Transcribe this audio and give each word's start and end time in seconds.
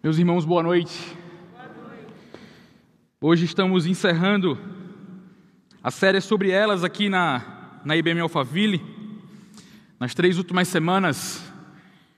Meus 0.00 0.16
irmãos, 0.16 0.44
boa 0.44 0.62
noite. 0.62 0.96
Hoje 3.20 3.46
estamos 3.46 3.84
encerrando 3.84 4.56
a 5.82 5.90
série 5.90 6.20
sobre 6.20 6.52
elas 6.52 6.84
aqui 6.84 7.08
na, 7.08 7.80
na 7.84 7.96
IBM 7.96 8.20
Alphaville. 8.20 8.80
Nas 9.98 10.14
três 10.14 10.38
últimas 10.38 10.68
semanas, 10.68 11.52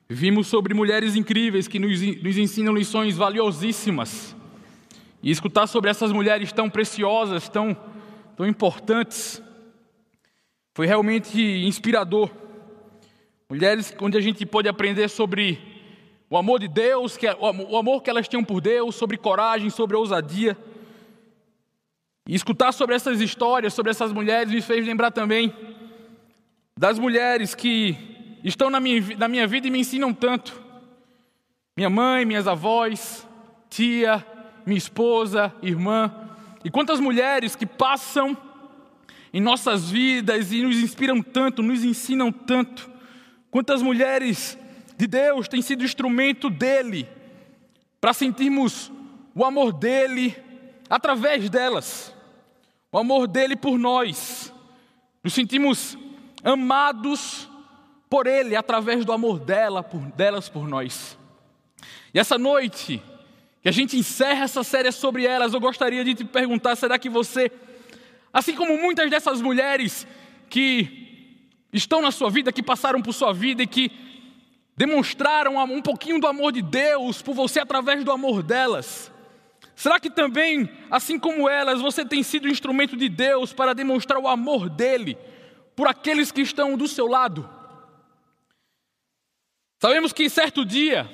vimos 0.07 0.47
sobre 0.47 0.75
mulheres 0.75 1.17
incríveis 1.17 1.67
que 1.67 1.79
nos, 1.79 2.03
nos 2.23 2.37
ensinam 2.37 2.75
lições 2.75 3.17
valiosíssimas. 3.17 4.37
E 5.23 5.31
escutar 5.31 5.67
sobre 5.67 5.89
essas 5.89 6.13
mulheres 6.13 6.53
tão 6.53 6.69
preciosas, 6.69 7.49
tão, 7.49 7.75
tão 8.37 8.47
importantes, 8.47 9.43
foi 10.75 10.87
realmente 10.87 11.41
inspirador. 11.41 12.31
Mulheres 13.49 13.95
onde 14.03 14.19
a 14.19 14.21
gente 14.21 14.45
pode 14.45 14.69
aprender 14.69 15.09
sobre 15.09 15.70
o 16.31 16.39
amor 16.39 16.61
de 16.61 16.69
Deus, 16.69 17.17
que, 17.17 17.27
é, 17.27 17.37
o 17.37 17.77
amor 17.77 18.05
que 18.05 18.09
elas 18.09 18.29
tinham 18.29 18.45
por 18.45 18.61
Deus, 18.61 18.95
sobre 18.95 19.17
coragem, 19.17 19.69
sobre 19.69 19.97
ousadia. 19.97 20.57
E 22.29 22.37
escutar 22.37 22.71
sobre 22.71 22.95
essas 22.95 23.21
histórias, 23.21 23.75
sobre 23.75 23.91
essas 23.91 24.13
mulheres, 24.13 24.53
me 24.53 24.63
fez 24.63 24.87
lembrar 24.87 25.11
também 25.11 25.53
das 26.79 27.01
mulheres 27.01 27.53
que 27.53 28.39
estão 28.45 28.71
na 28.71 28.79
minha, 28.79 29.17
na 29.19 29.27
minha 29.27 29.45
vida 29.45 29.67
e 29.67 29.71
me 29.73 29.81
ensinam 29.81 30.15
tanto. 30.15 30.63
Minha 31.77 31.91
mãe, 31.91 32.25
minhas 32.25 32.47
avós, 32.47 33.27
tia, 33.69 34.25
minha 34.65 34.79
esposa, 34.79 35.53
irmã. 35.61 36.15
E 36.65 36.71
quantas 36.71 37.01
mulheres 37.01 37.57
que 37.57 37.67
passam 37.67 38.37
em 39.33 39.41
nossas 39.41 39.91
vidas 39.91 40.53
e 40.53 40.63
nos 40.63 40.77
inspiram 40.77 41.21
tanto, 41.21 41.61
nos 41.61 41.83
ensinam 41.83 42.31
tanto. 42.31 42.89
Quantas 43.51 43.83
mulheres 43.83 44.57
de 45.01 45.07
Deus 45.07 45.49
tem 45.49 45.63
sido 45.63 45.83
instrumento 45.83 46.51
dele 46.51 47.09
para 47.99 48.13
sentirmos 48.13 48.93
o 49.35 49.47
amor 49.47 49.73
dele 49.73 50.37
através 50.91 51.49
delas, 51.49 52.15
o 52.93 52.99
amor 52.99 53.27
dele 53.27 53.57
por 53.57 53.79
nós. 53.79 54.53
Nos 55.25 55.33
sentimos 55.33 55.97
amados 56.45 57.49
por 58.11 58.27
ele 58.27 58.55
através 58.55 59.03
do 59.03 59.11
amor 59.11 59.39
dela, 59.39 59.83
por 59.83 60.01
delas 60.13 60.51
por 60.51 60.69
nós. 60.69 61.17
E 62.13 62.19
essa 62.19 62.37
noite 62.37 63.03
que 63.63 63.71
a 63.71 63.73
gente 63.73 63.97
encerra 63.97 64.45
essa 64.45 64.63
série 64.63 64.93
sobre 64.93 65.25
elas, 65.25 65.55
eu 65.55 65.61
gostaria 65.61 66.05
de 66.05 66.15
te 66.15 66.25
perguntar: 66.27 66.77
será 66.77 66.99
que 66.99 67.09
você, 67.09 67.51
assim 68.31 68.55
como 68.55 68.77
muitas 68.77 69.09
dessas 69.09 69.41
mulheres 69.41 70.07
que 70.51 71.49
estão 71.73 72.03
na 72.03 72.11
sua 72.11 72.29
vida, 72.29 72.53
que 72.53 72.63
passaram 72.63 73.01
por 73.01 73.15
sua 73.15 73.33
vida 73.33 73.63
e 73.63 73.67
que 73.67 74.10
demonstraram 74.81 75.59
um 75.59 75.83
pouquinho 75.83 76.19
do 76.19 76.27
amor 76.27 76.53
de 76.53 76.63
Deus 76.63 77.21
por 77.21 77.35
você 77.35 77.61
através 77.61 78.03
do 78.03 78.11
amor 78.11 78.43
delas? 78.43 79.13
Será 79.77 80.01
que 80.01 80.09
também, 80.09 80.71
assim 80.91 81.19
como 81.19 81.51
elas, 81.51 81.83
você 81.83 82.03
tem 82.03 82.23
sido 82.23 82.49
instrumento 82.49 82.97
de 82.97 83.07
Deus 83.07 83.53
para 83.53 83.75
demonstrar 83.75 84.19
o 84.19 84.27
amor 84.27 84.71
dele 84.71 85.19
por 85.77 85.87
aqueles 85.87 86.33
que 86.33 86.41
estão 86.41 86.79
do 86.79 86.89
seu 86.89 87.07
lado? 87.07 87.47
Sabemos 89.79 90.15
que 90.15 90.31
certo 90.31 90.65
dia, 90.65 91.07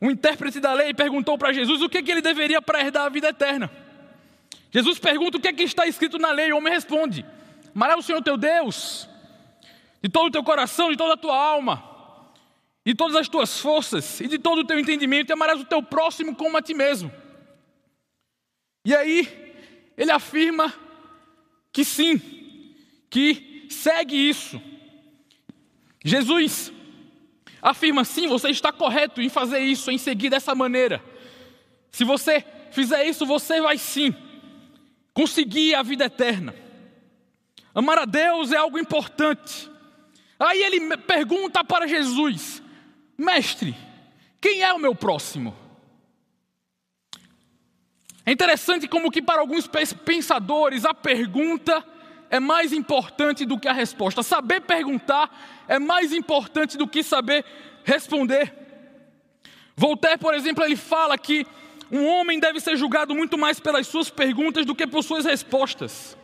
um 0.00 0.10
intérprete 0.10 0.58
da 0.58 0.72
lei 0.72 0.94
perguntou 0.94 1.36
para 1.36 1.52
Jesus 1.52 1.82
o 1.82 1.90
que, 1.90 2.02
que 2.02 2.10
ele 2.10 2.22
deveria 2.22 2.62
para 2.62 2.80
herdar 2.80 3.04
a 3.04 3.10
vida 3.10 3.28
eterna. 3.28 3.70
Jesus 4.70 4.98
pergunta 4.98 5.36
o 5.36 5.40
que, 5.42 5.48
é 5.48 5.52
que 5.52 5.62
está 5.62 5.86
escrito 5.86 6.18
na 6.18 6.30
lei, 6.30 6.48
e 6.48 6.52
o 6.54 6.56
homem 6.56 6.72
responde: 6.72 7.22
Amarás 7.74 7.98
o 7.98 8.02
Senhor 8.02 8.22
teu 8.22 8.38
Deus 8.38 9.06
de 10.02 10.08
todo 10.08 10.28
o 10.28 10.30
teu 10.30 10.42
coração, 10.42 10.90
de 10.90 10.96
toda 10.96 11.12
a 11.12 11.18
tua 11.18 11.36
alma, 11.36 11.97
de 12.88 12.94
todas 12.94 13.16
as 13.16 13.28
tuas 13.28 13.60
forças 13.60 14.18
e 14.18 14.26
de 14.26 14.38
todo 14.38 14.60
o 14.60 14.64
teu 14.64 14.80
entendimento, 14.80 15.28
e 15.28 15.34
amarás 15.34 15.60
o 15.60 15.64
teu 15.66 15.82
próximo 15.82 16.34
como 16.34 16.56
a 16.56 16.62
ti 16.62 16.72
mesmo. 16.72 17.12
E 18.82 18.96
aí, 18.96 19.28
ele 19.94 20.10
afirma 20.10 20.72
que 21.70 21.84
sim, 21.84 22.18
que 23.10 23.66
segue 23.68 24.16
isso. 24.16 24.58
Jesus 26.02 26.72
afirma 27.60 28.06
sim, 28.06 28.26
você 28.26 28.48
está 28.48 28.72
correto 28.72 29.20
em 29.20 29.28
fazer 29.28 29.58
isso, 29.58 29.90
em 29.90 29.98
seguir 29.98 30.30
dessa 30.30 30.54
maneira. 30.54 31.04
Se 31.90 32.04
você 32.04 32.42
fizer 32.70 33.04
isso, 33.04 33.26
você 33.26 33.60
vai 33.60 33.76
sim 33.76 34.14
conseguir 35.12 35.74
a 35.74 35.82
vida 35.82 36.06
eterna. 36.06 36.54
Amar 37.74 37.98
a 37.98 38.06
Deus 38.06 38.50
é 38.50 38.56
algo 38.56 38.78
importante. 38.78 39.70
Aí 40.38 40.62
ele 40.62 40.96
pergunta 40.96 41.62
para 41.62 41.86
Jesus: 41.86 42.62
Mestre, 43.18 43.76
quem 44.40 44.62
é 44.62 44.72
o 44.72 44.78
meu 44.78 44.94
próximo? 44.94 45.52
É 48.24 48.30
interessante 48.30 48.86
como 48.86 49.10
que 49.10 49.20
para 49.20 49.40
alguns 49.40 49.68
pensadores 50.04 50.84
a 50.84 50.94
pergunta 50.94 51.84
é 52.30 52.38
mais 52.38 52.72
importante 52.72 53.44
do 53.44 53.58
que 53.58 53.66
a 53.66 53.72
resposta. 53.72 54.22
Saber 54.22 54.60
perguntar 54.60 55.64
é 55.66 55.80
mais 55.80 56.12
importante 56.12 56.78
do 56.78 56.86
que 56.86 57.02
saber 57.02 57.44
responder. 57.84 58.54
Voltaire, 59.74 60.18
por 60.18 60.34
exemplo, 60.34 60.62
ele 60.62 60.76
fala 60.76 61.18
que 61.18 61.44
um 61.90 62.06
homem 62.06 62.38
deve 62.38 62.60
ser 62.60 62.76
julgado 62.76 63.14
muito 63.14 63.36
mais 63.36 63.58
pelas 63.58 63.86
suas 63.88 64.10
perguntas 64.10 64.64
do 64.64 64.74
que 64.74 64.86
por 64.86 65.02
suas 65.02 65.24
respostas. 65.24 66.16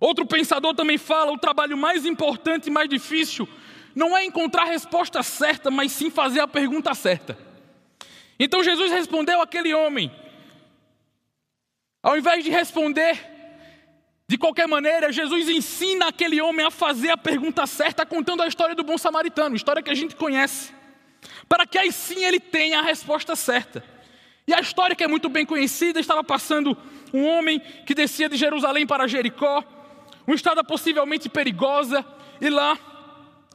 Outro 0.00 0.26
pensador 0.26 0.74
também 0.74 0.98
fala: 0.98 1.32
o 1.32 1.38
trabalho 1.38 1.78
mais 1.78 2.04
importante 2.04 2.66
e 2.66 2.70
mais 2.70 2.88
difícil 2.88 3.48
não 3.94 4.16
é 4.16 4.24
encontrar 4.24 4.62
a 4.62 4.70
resposta 4.70 5.22
certa, 5.22 5.70
mas 5.70 5.92
sim 5.92 6.10
fazer 6.10 6.40
a 6.40 6.48
pergunta 6.48 6.94
certa. 6.94 7.38
Então 8.38 8.64
Jesus 8.64 8.90
respondeu 8.90 9.40
àquele 9.40 9.72
homem, 9.74 10.10
ao 12.02 12.18
invés 12.18 12.44
de 12.44 12.50
responder 12.50 13.32
de 14.26 14.38
qualquer 14.38 14.66
maneira, 14.66 15.12
Jesus 15.12 15.48
ensina 15.48 16.08
aquele 16.08 16.40
homem 16.40 16.64
a 16.66 16.70
fazer 16.70 17.10
a 17.10 17.16
pergunta 17.16 17.66
certa, 17.66 18.06
contando 18.06 18.42
a 18.42 18.48
história 18.48 18.74
do 18.74 18.82
bom 18.82 18.96
samaritano, 18.96 19.54
história 19.54 19.82
que 19.82 19.90
a 19.90 19.94
gente 19.94 20.16
conhece, 20.16 20.72
para 21.48 21.66
que 21.66 21.78
aí 21.78 21.92
sim 21.92 22.24
ele 22.24 22.40
tenha 22.40 22.78
a 22.78 22.82
resposta 22.82 23.36
certa. 23.36 23.84
E 24.46 24.52
a 24.52 24.60
história 24.60 24.96
que 24.96 25.04
é 25.04 25.08
muito 25.08 25.28
bem 25.28 25.46
conhecida, 25.46 26.00
estava 26.00 26.24
passando 26.24 26.76
um 27.12 27.26
homem 27.26 27.60
que 27.86 27.94
descia 27.94 28.28
de 28.28 28.36
Jerusalém 28.36 28.86
para 28.86 29.06
Jericó, 29.06 29.62
uma 30.26 30.34
estrada 30.34 30.64
possivelmente 30.64 31.28
perigosa, 31.28 32.04
e 32.40 32.48
lá 32.48 32.78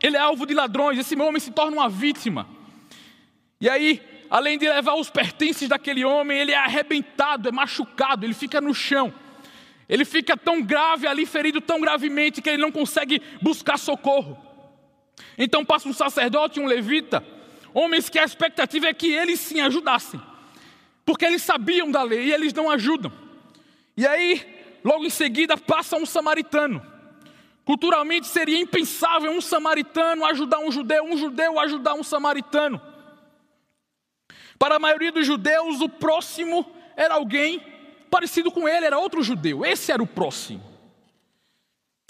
ele 0.02 0.16
é 0.16 0.20
alvo 0.20 0.46
de 0.46 0.54
ladrões, 0.54 0.98
esse 0.98 1.16
homem 1.16 1.40
se 1.40 1.52
torna 1.52 1.78
uma 1.78 1.90
vítima. 1.90 2.48
E 3.60 3.70
aí, 3.70 4.02
além 4.30 4.58
de 4.58 4.68
levar 4.68 4.96
os 4.96 5.10
pertences 5.10 5.68
daquele 5.68 6.06
homem, 6.06 6.40
ele 6.40 6.52
é 6.52 6.58
arrebentado, 6.58 7.50
é 7.50 7.52
machucado, 7.52 8.26
ele 8.26 8.34
fica 8.34 8.62
no 8.62 8.74
chão. 8.74 9.14
Ele 9.88 10.06
fica 10.06 10.38
tão 10.38 10.62
grave 10.62 11.08
ali, 11.08 11.26
ferido 11.26 11.60
tão 11.60 11.82
gravemente, 11.82 12.42
que 12.42 12.50
ele 12.50 12.62
não 12.62 12.72
consegue 12.72 13.22
buscar 13.42 13.78
socorro. 13.78 14.38
Então 15.38 15.66
passa 15.66 15.90
um 15.90 15.94
sacerdote 15.94 16.60
e 16.60 16.64
um 16.64 16.68
levita, 16.68 17.26
homens 17.74 18.10
que 18.10 18.20
a 18.20 18.24
expectativa 18.24 18.88
é 18.88 18.94
que 18.94 19.12
eles 19.12 19.40
sim 19.40 19.60
ajudassem, 19.60 20.22
porque 21.06 21.26
eles 21.26 21.42
sabiam 21.42 21.92
da 21.92 22.04
lei 22.04 22.26
e 22.28 22.34
eles 22.34 22.54
não 22.54 22.70
ajudam. 22.70 23.12
E 23.98 24.08
aí, 24.08 24.46
logo 24.84 25.06
em 25.06 25.10
seguida, 25.10 25.58
passa 25.58 25.98
um 25.98 26.06
samaritano. 26.06 26.82
Culturalmente 27.70 28.26
seria 28.26 28.58
impensável 28.58 29.32
um 29.32 29.40
samaritano 29.40 30.26
ajudar 30.26 30.58
um 30.58 30.72
judeu, 30.72 31.04
um 31.04 31.16
judeu 31.16 31.60
ajudar 31.60 31.94
um 31.94 32.02
samaritano. 32.02 32.82
Para 34.58 34.78
a 34.78 34.80
maioria 34.80 35.12
dos 35.12 35.28
judeus, 35.28 35.80
o 35.80 35.88
próximo 35.88 36.66
era 36.98 37.14
alguém 37.14 37.62
parecido 38.10 38.52
com 38.52 38.68
ele, 38.68 38.88
era 38.88 38.98
outro 38.98 39.22
judeu. 39.22 39.64
Esse 39.64 39.92
era 39.92 40.02
o 40.02 40.08
próximo. 40.08 40.64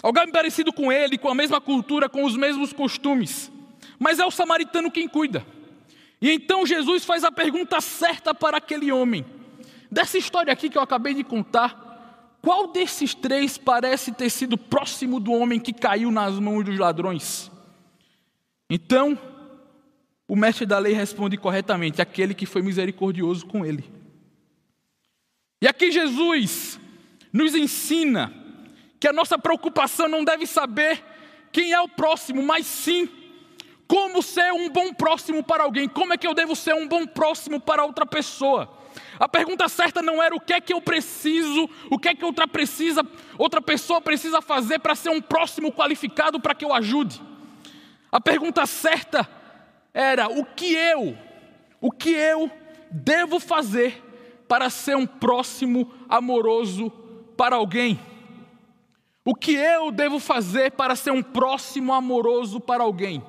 Alguém 0.02 0.32
parecido 0.32 0.72
com 0.72 0.90
ele, 0.90 1.18
com 1.18 1.28
a 1.28 1.34
mesma 1.34 1.60
cultura, 1.60 2.08
com 2.08 2.24
os 2.24 2.38
mesmos 2.38 2.72
costumes. 2.72 3.52
Mas 3.98 4.18
é 4.18 4.24
o 4.24 4.30
samaritano 4.30 4.90
quem 4.90 5.06
cuida. 5.06 5.44
E 6.22 6.30
então 6.30 6.64
Jesus 6.64 7.04
faz 7.04 7.22
a 7.22 7.30
pergunta 7.30 7.82
certa 7.82 8.34
para 8.34 8.56
aquele 8.56 8.90
homem. 8.90 9.26
Dessa 9.90 10.16
história 10.16 10.50
aqui 10.50 10.70
que 10.70 10.78
eu 10.78 10.82
acabei 10.82 11.12
de 11.12 11.22
contar, 11.22 11.79
qual 12.42 12.68
desses 12.68 13.14
três 13.14 13.58
parece 13.58 14.12
ter 14.12 14.30
sido 14.30 14.56
próximo 14.56 15.20
do 15.20 15.32
homem 15.32 15.60
que 15.60 15.72
caiu 15.72 16.10
nas 16.10 16.38
mãos 16.38 16.64
dos 16.64 16.78
ladrões? 16.78 17.50
Então, 18.68 19.18
o 20.26 20.34
mestre 20.34 20.64
da 20.64 20.78
lei 20.78 20.94
responde 20.94 21.36
corretamente: 21.36 22.00
aquele 22.00 22.34
que 22.34 22.46
foi 22.46 22.62
misericordioso 22.62 23.46
com 23.46 23.64
ele. 23.64 23.84
E 25.62 25.68
aqui 25.68 25.90
Jesus 25.90 26.80
nos 27.32 27.54
ensina 27.54 28.32
que 28.98 29.06
a 29.06 29.12
nossa 29.12 29.38
preocupação 29.38 30.08
não 30.08 30.24
deve 30.24 30.46
saber 30.46 31.04
quem 31.52 31.72
é 31.72 31.80
o 31.80 31.88
próximo, 31.88 32.42
mas 32.42 32.66
sim 32.66 33.08
como 33.86 34.22
ser 34.22 34.52
um 34.52 34.70
bom 34.70 34.94
próximo 34.94 35.42
para 35.42 35.64
alguém. 35.64 35.88
Como 35.88 36.12
é 36.12 36.16
que 36.16 36.26
eu 36.26 36.32
devo 36.32 36.54
ser 36.54 36.74
um 36.74 36.86
bom 36.86 37.04
próximo 37.06 37.58
para 37.58 37.84
outra 37.84 38.06
pessoa? 38.06 38.79
A 39.18 39.28
pergunta 39.28 39.68
certa 39.68 40.00
não 40.00 40.22
era 40.22 40.34
o 40.34 40.40
que 40.40 40.52
é 40.52 40.60
que 40.60 40.72
eu 40.72 40.80
preciso, 40.80 41.68
o 41.90 41.98
que 41.98 42.08
é 42.08 42.14
que 42.14 42.24
outra 42.24 42.46
precisa, 42.48 43.02
outra 43.36 43.60
pessoa 43.60 44.00
precisa 44.00 44.40
fazer 44.40 44.78
para 44.78 44.94
ser 44.94 45.10
um 45.10 45.20
próximo 45.20 45.72
qualificado 45.72 46.40
para 46.40 46.54
que 46.54 46.64
eu 46.64 46.72
ajude. 46.72 47.20
A 48.10 48.20
pergunta 48.20 48.64
certa 48.66 49.28
era 49.92 50.28
o 50.28 50.44
que 50.44 50.74
eu, 50.74 51.16
o 51.80 51.90
que 51.90 52.10
eu 52.10 52.50
devo 52.90 53.38
fazer 53.38 54.02
para 54.48 54.68
ser 54.68 54.96
um 54.96 55.06
próximo 55.06 55.92
amoroso 56.08 56.90
para 57.36 57.56
alguém? 57.56 58.00
O 59.24 59.34
que 59.34 59.52
eu 59.52 59.90
devo 59.92 60.18
fazer 60.18 60.72
para 60.72 60.96
ser 60.96 61.12
um 61.12 61.22
próximo 61.22 61.92
amoroso 61.92 62.58
para 62.58 62.82
alguém? 62.82 63.22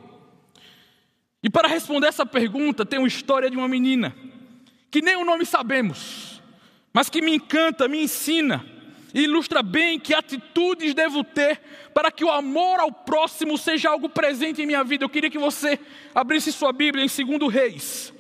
E 1.43 1.49
para 1.49 1.67
responder 1.67 2.07
essa 2.07 2.25
pergunta, 2.25 2.85
tem 2.85 2.99
uma 2.99 3.07
história 3.07 3.49
de 3.49 3.57
uma 3.57 3.67
menina, 3.67 4.15
que 4.91 5.01
nem 5.01 5.15
o 5.15 5.23
nome 5.23 5.45
sabemos, 5.45 6.41
mas 6.93 7.09
que 7.09 7.21
me 7.21 7.33
encanta, 7.33 7.87
me 7.87 8.03
ensina 8.03 8.63
e 9.13 9.21
ilustra 9.21 9.63
bem 9.63 9.97
que 9.97 10.13
atitudes 10.13 10.93
devo 10.93 11.23
ter 11.23 11.61
para 11.93 12.11
que 12.11 12.25
o 12.25 12.29
amor 12.29 12.79
ao 12.79 12.91
próximo 12.91 13.57
seja 13.57 13.89
algo 13.89 14.09
presente 14.09 14.61
em 14.61 14.65
minha 14.65 14.83
vida. 14.83 15.05
Eu 15.05 15.09
queria 15.09 15.29
que 15.29 15.37
você 15.37 15.79
abrisse 16.13 16.51
sua 16.51 16.73
Bíblia 16.73 17.05
em 17.05 17.07
2 17.07 17.53
Reis, 17.53 18.13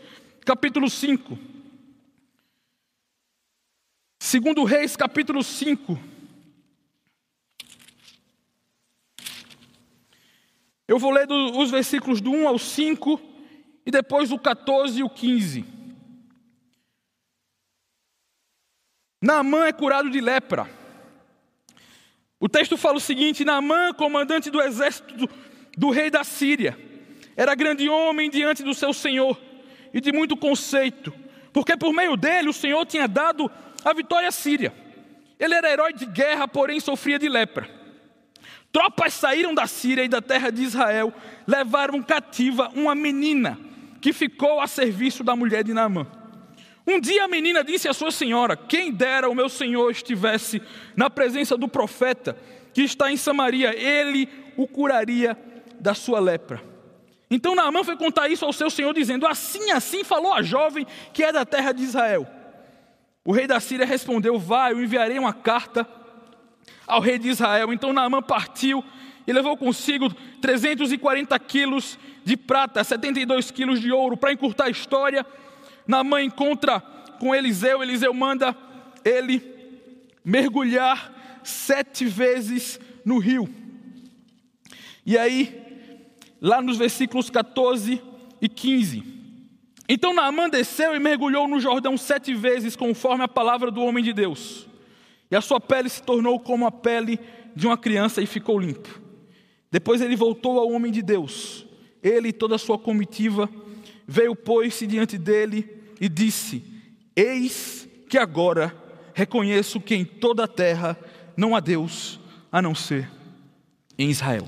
capítulo 0.45 0.89
5. 0.89 1.37
2 4.19 4.69
Reis, 4.69 4.95
capítulo 4.95 5.43
5. 5.43 5.99
Eu 10.87 10.99
vou 10.99 11.11
ler 11.11 11.27
os 11.29 11.71
versículos 11.71 12.19
do 12.19 12.31
1 12.31 12.47
ao 12.47 12.59
5 12.59 13.21
e 13.85 13.91
depois 13.91 14.31
o 14.31 14.37
14 14.37 14.99
e 14.99 15.03
o 15.03 15.09
15. 15.09 15.80
Naamã 19.21 19.67
é 19.67 19.71
curado 19.71 20.09
de 20.09 20.19
lepra. 20.19 20.67
O 22.39 22.49
texto 22.49 22.75
fala 22.75 22.97
o 22.97 23.01
seguinte: 23.01 23.45
Naamã, 23.45 23.93
comandante 23.93 24.49
do 24.49 24.59
exército 24.59 25.15
do, 25.15 25.29
do 25.77 25.89
rei 25.91 26.09
da 26.09 26.23
Síria, 26.23 26.77
era 27.37 27.53
grande 27.53 27.87
homem 27.87 28.29
diante 28.29 28.63
do 28.63 28.73
seu 28.73 28.91
senhor 28.91 29.39
e 29.93 30.01
de 30.01 30.11
muito 30.11 30.35
conceito, 30.35 31.13
porque 31.53 31.77
por 31.77 31.93
meio 31.93 32.17
dele 32.17 32.49
o 32.49 32.53
Senhor 32.53 32.83
tinha 32.85 33.07
dado 33.07 33.49
a 33.85 33.93
vitória 33.93 34.27
à 34.27 34.31
Síria. 34.31 34.73
Ele 35.39 35.53
era 35.53 35.71
herói 35.71 35.93
de 35.93 36.05
guerra, 36.05 36.47
porém 36.47 36.79
sofria 36.79 37.19
de 37.19 37.29
lepra. 37.29 37.69
Tropas 38.71 39.13
saíram 39.13 39.53
da 39.53 39.67
Síria 39.67 40.03
e 40.03 40.07
da 40.07 40.21
terra 40.21 40.49
de 40.49 40.63
Israel, 40.63 41.13
levaram 41.45 42.01
cativa 42.01 42.69
uma 42.73 42.95
menina 42.95 43.59
que 43.99 44.13
ficou 44.13 44.61
a 44.61 44.67
serviço 44.67 45.23
da 45.23 45.35
mulher 45.35 45.63
de 45.63 45.73
Naamã. 45.73 46.07
Um 46.85 46.99
dia 46.99 47.25
a 47.25 47.27
menina 47.27 47.63
disse 47.63 47.87
à 47.87 47.93
sua 47.93 48.11
senhora: 48.11 48.55
Quem 48.55 48.91
dera 48.91 49.29
o 49.29 49.35
meu 49.35 49.49
senhor 49.49 49.91
estivesse 49.91 50.61
na 50.95 51.09
presença 51.09 51.55
do 51.55 51.67
profeta 51.67 52.35
que 52.73 52.81
está 52.81 53.11
em 53.11 53.17
Samaria, 53.17 53.75
ele 53.77 54.27
o 54.57 54.67
curaria 54.67 55.37
da 55.79 55.93
sua 55.93 56.19
lepra. 56.19 56.61
Então 57.29 57.55
Naamã 57.55 57.83
foi 57.83 57.95
contar 57.95 58.27
isso 58.27 58.45
ao 58.45 58.53
seu 58.53 58.69
senhor, 58.69 58.93
dizendo: 58.93 59.27
Assim, 59.27 59.71
assim 59.71 60.03
falou 60.03 60.33
a 60.33 60.41
jovem 60.41 60.85
que 61.13 61.23
é 61.23 61.31
da 61.31 61.45
terra 61.45 61.71
de 61.71 61.83
Israel. 61.83 62.27
O 63.23 63.31
rei 63.31 63.47
da 63.47 63.59
Síria 63.59 63.85
respondeu: 63.85 64.37
Vai, 64.39 64.73
eu 64.73 64.83
enviarei 64.83 65.17
uma 65.19 65.33
carta 65.33 65.87
ao 66.87 66.99
rei 66.99 67.17
de 67.17 67.29
Israel. 67.29 67.71
Então 67.71 67.93
Naamã 67.93 68.21
partiu 68.21 68.83
e 69.25 69.31
levou 69.31 69.55
consigo 69.55 70.13
340 70.41 71.37
quilos 71.39 71.97
de 72.23 72.35
prata, 72.35 72.83
72 72.83 73.51
quilos 73.51 73.79
de 73.79 73.91
ouro. 73.91 74.17
Para 74.17 74.33
encurtar 74.33 74.65
a 74.65 74.69
história, 74.69 75.25
Naamã 75.87 76.21
encontra 76.21 76.79
com 77.19 77.35
Eliseu, 77.35 77.83
Eliseu 77.83 78.13
manda 78.13 78.55
ele 79.03 79.41
mergulhar 80.23 81.41
sete 81.43 82.05
vezes 82.05 82.79
no 83.03 83.17
rio. 83.17 83.49
E 85.05 85.17
aí, 85.17 85.61
lá 86.39 86.61
nos 86.61 86.77
versículos 86.77 87.29
14 87.29 88.01
e 88.41 88.49
15. 88.49 89.03
Então 89.89 90.13
Naamã 90.13 90.49
desceu 90.49 90.95
e 90.95 90.99
mergulhou 90.99 91.47
no 91.47 91.59
Jordão 91.59 91.97
sete 91.97 92.33
vezes, 92.33 92.75
conforme 92.75 93.23
a 93.23 93.27
palavra 93.27 93.69
do 93.69 93.81
homem 93.81 94.03
de 94.03 94.13
Deus. 94.13 94.67
E 95.29 95.35
a 95.35 95.41
sua 95.41 95.59
pele 95.59 95.89
se 95.89 96.01
tornou 96.01 96.39
como 96.39 96.65
a 96.65 96.71
pele 96.71 97.19
de 97.55 97.67
uma 97.67 97.77
criança 97.77 98.21
e 98.21 98.25
ficou 98.25 98.59
limpo. 98.59 99.01
Depois 99.69 100.01
ele 100.01 100.15
voltou 100.15 100.59
ao 100.59 100.69
homem 100.71 100.91
de 100.91 101.01
Deus. 101.01 101.65
Ele 102.03 102.29
e 102.29 102.33
toda 102.33 102.55
a 102.55 102.59
sua 102.59 102.77
comitiva 102.77 103.49
Veio, 104.07 104.35
pois-se 104.35 104.85
diante 104.87 105.17
dele 105.17 105.69
e 105.99 106.09
disse: 106.09 106.63
Eis 107.15 107.87
que 108.09 108.17
agora 108.17 108.75
reconheço 109.13 109.79
que 109.79 109.95
em 109.95 110.03
toda 110.05 110.45
a 110.45 110.47
terra 110.47 110.97
não 111.37 111.55
há 111.55 111.59
Deus 111.59 112.19
a 112.51 112.61
não 112.61 112.75
ser 112.75 113.09
em 113.97 114.09
Israel. 114.09 114.47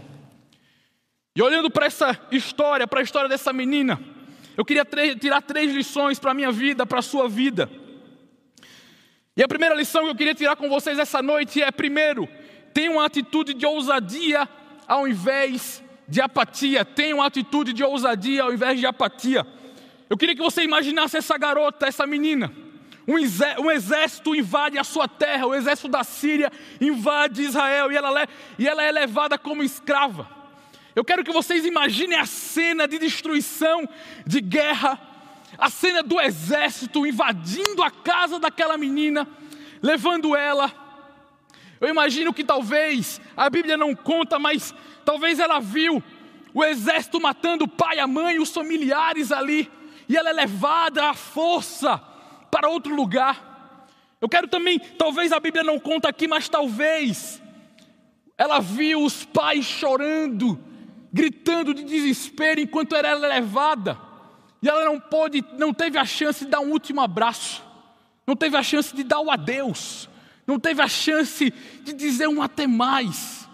E 1.36 1.42
olhando 1.42 1.70
para 1.70 1.86
essa 1.86 2.20
história, 2.32 2.88
para 2.88 3.00
a 3.00 3.04
história 3.04 3.30
dessa 3.30 3.52
menina, 3.52 4.00
eu 4.56 4.64
queria 4.64 4.86
tirar 5.20 5.42
três 5.42 5.74
lições 5.74 6.20
para 6.20 6.32
a 6.32 6.34
minha 6.34 6.52
vida, 6.52 6.86
para 6.86 7.00
a 7.00 7.04
sua 7.04 7.28
vida. 7.28 7.70
E 9.36 9.44
a 9.44 9.48
primeira 9.48 9.74
lição 9.74 10.04
que 10.04 10.12
eu 10.12 10.16
queria 10.16 10.36
tirar 10.36 10.56
com 10.56 10.70
vocês 10.70 11.00
essa 11.00 11.22
noite 11.22 11.62
é: 11.62 11.72
primeiro, 11.72 12.28
tenha 12.74 12.92
uma 12.92 13.06
atitude 13.06 13.54
de 13.54 13.66
ousadia 13.66 14.48
ao 14.88 15.08
invés 15.08 15.83
de 16.08 16.22
apatia. 16.22 16.84
Tenha 16.86 17.16
uma 17.16 17.26
atitude 17.26 17.74
de 17.74 17.84
ousadia 17.84 18.44
ao 18.44 18.54
invés 18.54 18.80
de 18.80 18.86
apatia. 18.86 19.46
Eu 20.10 20.18
queria 20.18 20.36
que 20.36 20.42
você 20.42 20.64
imaginasse 20.64 21.18
essa 21.18 21.38
garota, 21.38 21.88
essa 21.88 22.06
menina. 22.06 22.52
Um 23.08 23.70
exército 23.72 24.34
invade 24.36 24.78
a 24.78 24.84
sua 24.84 25.08
terra, 25.08 25.46
o 25.46 25.54
exército 25.54 25.90
da 25.90 26.04
Síria 26.04 26.52
invade 26.80 27.42
Israel 27.42 27.92
e 27.92 27.98
ela, 27.98 28.28
e 28.58 28.68
ela 28.68 28.84
é 28.84 28.92
levada 28.92 29.38
como 29.38 29.64
escrava. 29.64 30.28
Eu 30.96 31.04
quero 31.04 31.24
que 31.24 31.34
vocês 31.34 31.66
imaginem 31.66 32.18
a 32.18 32.26
cena 32.26 32.88
de 32.88 33.00
destruição, 33.00 33.90
de 34.26 34.40
guerra, 34.40 35.00
a 35.58 35.70
cena 35.70 36.02
do 36.02 36.22
exército 36.22 37.06
invadindo 37.06 37.84
a 37.84 37.92
casa 37.92 38.40
daquela 38.40 38.78
menina, 38.78 39.28
levando 39.82 40.36
ela. 40.36 40.83
Eu 41.84 41.90
imagino 41.90 42.34
que 42.34 42.44
talvez, 42.44 43.20
a 43.36 43.50
Bíblia 43.50 43.78
não 43.78 43.94
conta, 43.94 44.40
mas 44.40 44.74
Talvez 45.04 45.40
ela 45.40 45.60
viu 45.60 46.02
o 46.54 46.64
exército 46.64 47.20
matando 47.20 47.66
o 47.66 47.68
pai, 47.68 48.00
a 48.00 48.08
mãe, 48.08 48.40
os 48.40 48.52
familiares 48.52 49.32
ali, 49.32 49.70
e 50.08 50.16
ela 50.16 50.30
é 50.30 50.34
levada 50.34 51.10
à 51.10 51.14
força 51.14 51.98
para 52.52 52.70
outro 52.70 52.96
lugar. 52.96 53.88
Eu 54.22 54.30
quero 54.30 54.48
também, 54.48 54.80
talvez 54.80 55.32
a 55.32 55.40
Bíblia 55.40 55.64
não 55.64 55.80
conta 55.80 56.10
aqui, 56.10 56.28
mas 56.28 56.48
talvez 56.48 57.42
ela 58.38 58.60
viu 58.60 59.04
os 59.04 59.26
pais 59.26 59.66
chorando, 59.66 60.60
gritando 61.12 61.74
de 61.74 61.84
desespero 61.84 62.60
enquanto 62.60 62.96
era 62.96 63.14
levada, 63.14 64.00
e 64.62 64.70
ela 64.70 64.86
não 64.86 65.00
pôde, 65.00 65.44
não 65.58 65.74
teve 65.74 65.98
a 65.98 66.06
chance 66.06 66.46
de 66.46 66.52
dar 66.52 66.62
um 66.62 66.72
último 66.72 67.02
abraço, 67.02 67.62
não 68.26 68.36
teve 68.36 68.56
a 68.56 68.64
chance 68.64 68.96
de 68.96 69.04
dar 69.04 69.20
o 69.20 69.30
adeus, 69.30 70.08
não 70.46 70.60
teve 70.60 70.82
a 70.82 70.88
chance 70.88 71.52
de 71.84 71.94
dizer 71.94 72.28
um 72.28 72.42
até 72.42 72.68
mais. 72.68 73.48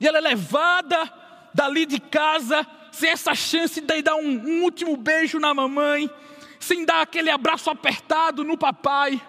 E 0.00 0.06
ela 0.06 0.18
é 0.18 0.20
levada 0.20 1.12
dali 1.52 1.86
de 1.86 2.00
casa, 2.00 2.66
sem 2.90 3.10
essa 3.10 3.34
chance 3.34 3.80
de 3.80 4.02
dar 4.02 4.16
um, 4.16 4.28
um 4.28 4.62
último 4.62 4.96
beijo 4.96 5.38
na 5.38 5.52
mamãe, 5.52 6.10
sem 6.58 6.84
dar 6.84 7.02
aquele 7.02 7.30
abraço 7.30 7.70
apertado 7.70 8.42
no 8.42 8.56
papai. 8.56 9.20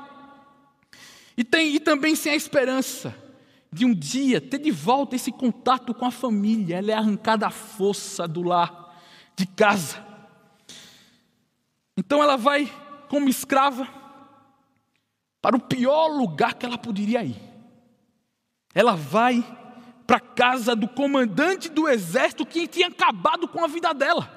E, 1.38 1.44
tem, 1.44 1.76
e 1.76 1.80
também 1.80 2.16
sem 2.16 2.32
a 2.32 2.36
esperança 2.36 3.16
de 3.72 3.86
um 3.86 3.94
dia 3.94 4.40
ter 4.40 4.58
de 4.58 4.72
volta 4.72 5.18
esse 5.18 5.32
contato 5.32 5.94
com 5.94 6.06
a 6.06 6.12
família. 6.12 6.78
Ela 6.78 6.92
é 6.92 6.96
arrancada 6.96 7.48
à 7.48 7.52
força 7.52 8.26
do 8.28 8.42
lar, 8.42 8.96
de 9.36 9.46
casa. 9.46 10.06
Então 11.98 12.24
ela 12.24 12.38
vai 12.38 12.72
como 13.10 13.28
escrava 13.28 13.88
para 15.46 15.58
o 15.58 15.60
pior 15.60 16.08
lugar 16.08 16.56
que 16.56 16.66
ela 16.66 16.76
poderia 16.76 17.24
ir. 17.24 17.40
Ela 18.74 18.96
vai 18.96 19.46
para 20.08 20.18
a 20.18 20.20
casa 20.20 20.76
do 20.76 20.88
comandante 20.88 21.70
do 21.70 21.88
exército 21.88 22.48
que 22.48 22.68
tinha 22.68 22.88
acabado 22.88 23.48
com 23.48 23.64
a 23.64 23.68
vida 23.68 23.94
dela. 23.94 24.28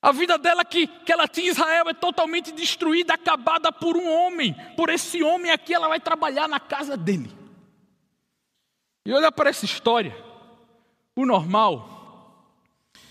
A 0.00 0.10
vida 0.10 0.38
dela 0.38 0.64
que, 0.64 0.86
que 0.86 1.12
ela 1.12 1.28
tinha 1.28 1.48
em 1.48 1.50
Israel 1.50 1.86
é 1.90 1.92
totalmente 1.92 2.50
destruída, 2.50 3.12
acabada 3.12 3.70
por 3.70 3.94
um 3.94 4.10
homem. 4.10 4.56
Por 4.74 4.88
esse 4.88 5.22
homem 5.22 5.50
aqui, 5.52 5.74
ela 5.74 5.86
vai 5.86 6.00
trabalhar 6.00 6.48
na 6.48 6.58
casa 6.58 6.96
dele. 6.96 7.30
E 9.04 9.12
olha 9.12 9.30
para 9.30 9.50
essa 9.50 9.66
história. 9.66 10.16
O 11.14 11.26
normal 11.26 12.48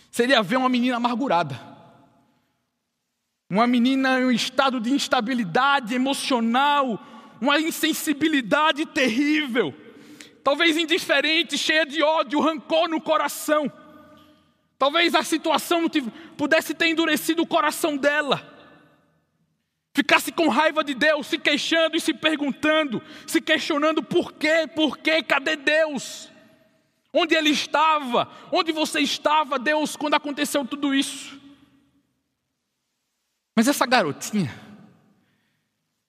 seria 0.09 0.41
ver 0.41 0.57
uma 0.57 0.69
menina 0.69 0.97
amargurada. 0.97 1.70
Uma 3.51 3.67
menina 3.67 4.19
em 4.19 4.25
um 4.25 4.31
estado 4.31 4.79
de 4.79 4.91
instabilidade 4.91 5.93
emocional, 5.93 6.99
uma 7.39 7.59
insensibilidade 7.59 8.87
terrível 8.87 9.75
talvez 10.43 10.77
indiferente, 10.77 11.57
cheia 11.57 11.85
de 11.85 12.01
ódio, 12.01 12.39
rancor 12.39 12.87
no 12.89 12.99
coração. 12.99 13.71
Talvez 14.77 15.13
a 15.13 15.23
situação 15.23 15.85
pudesse 16.35 16.73
ter 16.73 16.87
endurecido 16.87 17.43
o 17.43 17.47
coração 17.47 17.95
dela. 17.95 18.49
Ficasse 19.93 20.31
com 20.31 20.47
raiva 20.47 20.83
de 20.83 20.93
Deus, 20.93 21.27
se 21.27 21.37
queixando 21.37 21.95
e 21.95 22.01
se 22.01 22.13
perguntando, 22.13 23.01
se 23.27 23.41
questionando 23.41 24.01
por 24.01 24.33
quê, 24.33 24.67
por 24.73 24.97
quê, 24.97 25.21
cadê 25.21 25.55
Deus? 25.55 26.31
Onde 27.13 27.35
ele 27.35 27.49
estava? 27.49 28.29
Onde 28.51 28.71
você 28.71 29.01
estava, 29.01 29.59
Deus, 29.59 29.95
quando 29.95 30.13
aconteceu 30.13 30.65
tudo 30.65 30.95
isso? 30.95 31.39
Mas 33.55 33.67
essa 33.67 33.85
garotinha, 33.85 34.53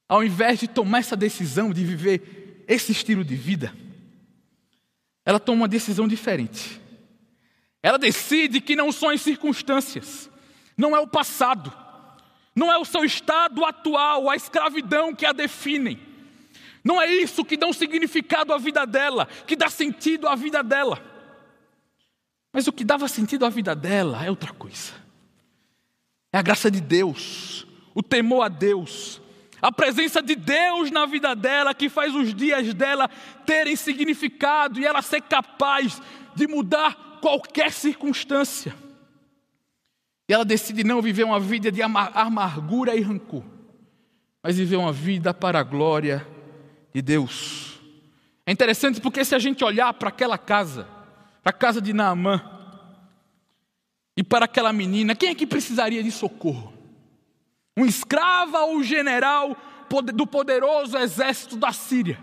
ao 0.09 0.23
invés 0.23 0.61
de 0.61 0.69
tomar 0.69 0.99
essa 0.99 1.17
decisão 1.17 1.73
de 1.73 1.85
viver 1.85 2.65
esse 2.69 2.93
estilo 2.93 3.25
de 3.25 3.35
vida, 3.35 3.75
ela 5.25 5.41
toma 5.41 5.63
uma 5.63 5.69
decisão 5.69 6.07
diferente. 6.07 6.81
Ela 7.83 7.99
decide 7.99 8.61
que 8.61 8.77
não 8.77 8.93
são 8.93 9.11
as 9.11 9.21
circunstâncias, 9.21 10.31
não 10.77 10.97
é 10.97 11.01
o 11.01 11.07
passado, 11.07 11.73
não 12.55 12.73
é 12.73 12.79
o 12.79 12.85
seu 12.85 13.05
estado 13.05 13.65
atual, 13.65 14.31
a 14.31 14.37
escravidão 14.37 15.15
que 15.15 15.27
a 15.27 15.33
definem. 15.33 15.99
Não 16.85 17.01
é 17.01 17.13
isso 17.13 17.45
que 17.45 17.57
dá 17.57 17.67
um 17.67 17.73
significado 17.73 18.53
à 18.53 18.59
vida 18.59 18.85
dela, 18.85 19.27
que 19.47 19.57
dá 19.57 19.69
sentido 19.69 20.29
à 20.29 20.35
vida 20.35 20.63
dela. 20.63 21.03
Mas 22.53 22.67
o 22.67 22.73
que 22.73 22.85
dava 22.85 23.09
sentido 23.09 23.47
à 23.47 23.49
vida 23.49 23.75
dela 23.75 24.25
é 24.25 24.31
outra 24.31 24.53
coisa. 24.53 25.02
É 26.33 26.39
a 26.39 26.43
graça 26.43 26.71
de 26.71 26.81
Deus, 26.81 27.67
o 27.95 28.03
temor 28.03 28.43
a 28.43 28.49
Deus, 28.49 29.21
a 29.61 29.71
presença 29.71 30.23
de 30.23 30.35
Deus 30.35 30.91
na 30.91 31.07
vida 31.07 31.37
dela 31.37 31.75
que 31.75 31.89
faz 31.89 32.15
os 32.15 32.35
dias 32.35 32.73
dela 32.75 33.09
terem 33.45 33.77
significado 33.77 34.81
e 34.81 34.87
ela 34.87 35.03
ser 35.03 35.21
capaz 35.23 36.01
de 36.35 36.49
mudar 36.49 37.19
qualquer 37.21 37.71
circunstância. 37.71 38.75
E 40.29 40.33
ela 40.33 40.45
decide 40.45 40.83
não 40.83 41.03
viver 41.03 41.25
uma 41.25 41.39
vida 41.39 41.71
de 41.71 41.83
amargura 41.83 42.97
e 42.97 43.01
rancor, 43.01 43.45
mas 44.43 44.57
viver 44.57 44.77
uma 44.77 44.93
vida 44.93 45.35
para 45.35 45.61
a 45.61 45.63
glória 45.63 46.27
de 46.95 47.03
Deus. 47.03 47.79
É 48.47 48.51
interessante 48.51 49.01
porque 49.01 49.25
se 49.25 49.35
a 49.35 49.39
gente 49.39 49.63
olhar 49.63 49.93
para 49.95 50.09
aquela 50.09 50.39
casa, 50.39 50.89
para 51.43 51.51
a 51.51 51.53
casa 51.53 51.81
de 51.81 51.93
Naamã, 51.93 52.52
e 54.17 54.23
para 54.23 54.45
aquela 54.45 54.73
menina, 54.73 55.15
quem 55.15 55.31
é 55.31 55.35
que 55.35 55.47
precisaria 55.47 56.03
de 56.03 56.11
socorro? 56.11 56.73
um 57.77 57.87
escrava 57.87 58.61
ou 58.61 58.77
um 58.77 58.83
general 58.83 59.57
do 60.15 60.27
poderoso 60.27 60.97
exército 60.97 61.57
da 61.57 61.73
Síria. 61.73 62.19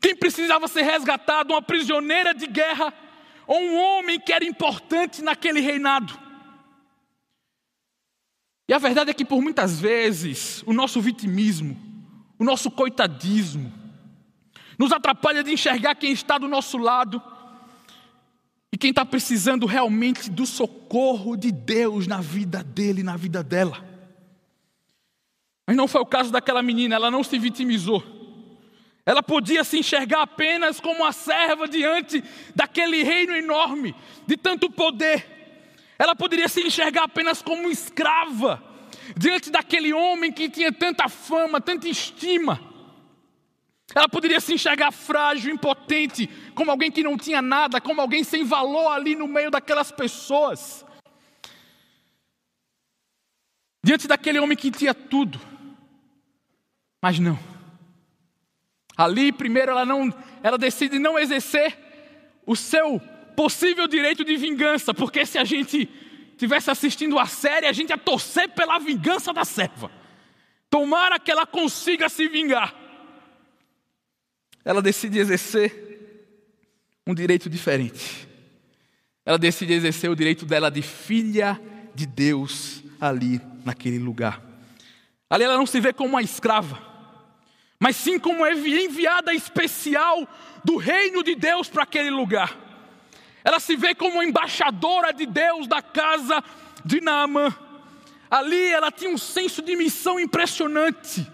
Quem 0.00 0.16
precisava 0.16 0.68
ser 0.68 0.82
resgatado, 0.82 1.52
uma 1.52 1.62
prisioneira 1.62 2.34
de 2.34 2.46
guerra 2.46 2.92
ou 3.46 3.58
um 3.58 3.78
homem 3.78 4.20
que 4.20 4.32
era 4.32 4.44
importante 4.44 5.22
naquele 5.22 5.60
reinado. 5.60 6.18
E 8.68 8.74
a 8.74 8.78
verdade 8.78 9.10
é 9.10 9.14
que 9.14 9.24
por 9.24 9.42
muitas 9.42 9.80
vezes 9.80 10.62
o 10.66 10.72
nosso 10.72 11.00
vitimismo, 11.00 11.78
o 12.38 12.44
nosso 12.44 12.70
coitadismo, 12.70 13.72
nos 14.78 14.92
atrapalha 14.92 15.42
de 15.42 15.52
enxergar 15.52 15.94
quem 15.94 16.12
está 16.12 16.38
do 16.38 16.48
nosso 16.48 16.78
lado 16.78 17.22
e 18.72 18.78
quem 18.78 18.90
está 18.90 19.04
precisando 19.04 19.66
realmente 19.66 20.30
do 20.30 20.46
socorro 20.46 21.36
de 21.36 21.50
Deus 21.50 22.06
na 22.06 22.20
vida 22.20 22.62
dele, 22.62 23.02
na 23.02 23.16
vida 23.16 23.42
dela. 23.42 23.84
Mas 25.66 25.76
não 25.76 25.88
foi 25.88 26.00
o 26.00 26.06
caso 26.06 26.30
daquela 26.30 26.62
menina, 26.62 26.94
ela 26.94 27.10
não 27.10 27.24
se 27.24 27.38
vitimizou. 27.38 28.02
Ela 29.04 29.22
podia 29.22 29.64
se 29.64 29.78
enxergar 29.78 30.22
apenas 30.22 30.78
como 30.78 31.00
uma 31.00 31.12
serva 31.12 31.66
diante 31.66 32.22
daquele 32.54 33.02
reino 33.02 33.34
enorme, 33.34 33.94
de 34.26 34.36
tanto 34.36 34.70
poder. 34.70 35.26
Ela 35.98 36.14
poderia 36.14 36.48
se 36.48 36.60
enxergar 36.60 37.04
apenas 37.04 37.42
como 37.42 37.68
escrava, 37.68 38.62
diante 39.16 39.50
daquele 39.50 39.92
homem 39.92 40.32
que 40.32 40.48
tinha 40.48 40.72
tanta 40.72 41.08
fama, 41.08 41.60
tanta 41.60 41.88
estima. 41.88 42.69
Ela 43.94 44.08
poderia 44.08 44.40
se 44.40 44.54
enxergar 44.54 44.92
frágil, 44.92 45.52
impotente, 45.52 46.28
como 46.54 46.70
alguém 46.70 46.90
que 46.90 47.02
não 47.02 47.16
tinha 47.16 47.42
nada, 47.42 47.80
como 47.80 48.00
alguém 48.00 48.22
sem 48.22 48.44
valor 48.44 48.92
ali 48.92 49.16
no 49.16 49.26
meio 49.26 49.50
daquelas 49.50 49.90
pessoas. 49.90 50.84
Diante 53.82 54.06
daquele 54.06 54.38
homem 54.38 54.56
que 54.56 54.70
tinha 54.70 54.94
tudo. 54.94 55.40
Mas 57.02 57.18
não. 57.18 57.38
Ali, 58.96 59.32
primeiro, 59.32 59.72
ela 59.72 59.84
não, 59.84 60.12
ela 60.42 60.58
decide 60.58 60.98
não 60.98 61.18
exercer 61.18 61.76
o 62.46 62.54
seu 62.54 63.00
possível 63.34 63.88
direito 63.88 64.24
de 64.24 64.36
vingança, 64.36 64.92
porque 64.92 65.24
se 65.24 65.38
a 65.38 65.44
gente 65.44 65.88
tivesse 66.36 66.70
assistindo 66.70 67.18
a 67.18 67.26
série, 67.26 67.66
a 67.66 67.72
gente 67.72 67.90
ia 67.90 67.98
torcer 67.98 68.50
pela 68.50 68.78
vingança 68.78 69.32
da 69.32 69.44
serva. 69.44 69.90
Tomara 70.68 71.18
que 71.18 71.30
ela 71.30 71.46
consiga 71.46 72.08
se 72.08 72.28
vingar. 72.28 72.79
Ela 74.64 74.82
decide 74.82 75.18
exercer 75.18 75.88
um 77.06 77.14
direito 77.14 77.48
diferente. 77.48 78.28
Ela 79.24 79.38
decide 79.38 79.72
exercer 79.72 80.10
o 80.10 80.16
direito 80.16 80.44
dela 80.44 80.70
de 80.70 80.82
filha 80.82 81.60
de 81.94 82.06
Deus 82.06 82.82
ali 83.00 83.40
naquele 83.64 83.98
lugar. 83.98 84.42
Ali 85.28 85.44
ela 85.44 85.56
não 85.56 85.66
se 85.66 85.80
vê 85.80 85.92
como 85.92 86.10
uma 86.10 86.22
escrava 86.22 86.90
mas 87.80 87.96
sim 87.96 88.18
como 88.18 88.46
enviada 88.46 89.32
especial 89.32 90.28
do 90.62 90.76
reino 90.76 91.22
de 91.22 91.34
Deus 91.34 91.66
para 91.66 91.84
aquele 91.84 92.10
lugar. 92.10 92.54
Ela 93.42 93.58
se 93.58 93.74
vê 93.74 93.94
como 93.94 94.22
embaixadora 94.22 95.14
de 95.14 95.24
Deus 95.24 95.66
da 95.66 95.80
casa 95.80 96.44
de 96.84 97.00
Naamã. 97.00 97.56
Ali 98.30 98.66
ela 98.70 98.92
tinha 98.92 99.10
um 99.10 99.16
senso 99.16 99.62
de 99.62 99.74
missão 99.74 100.20
impressionante, 100.20 101.26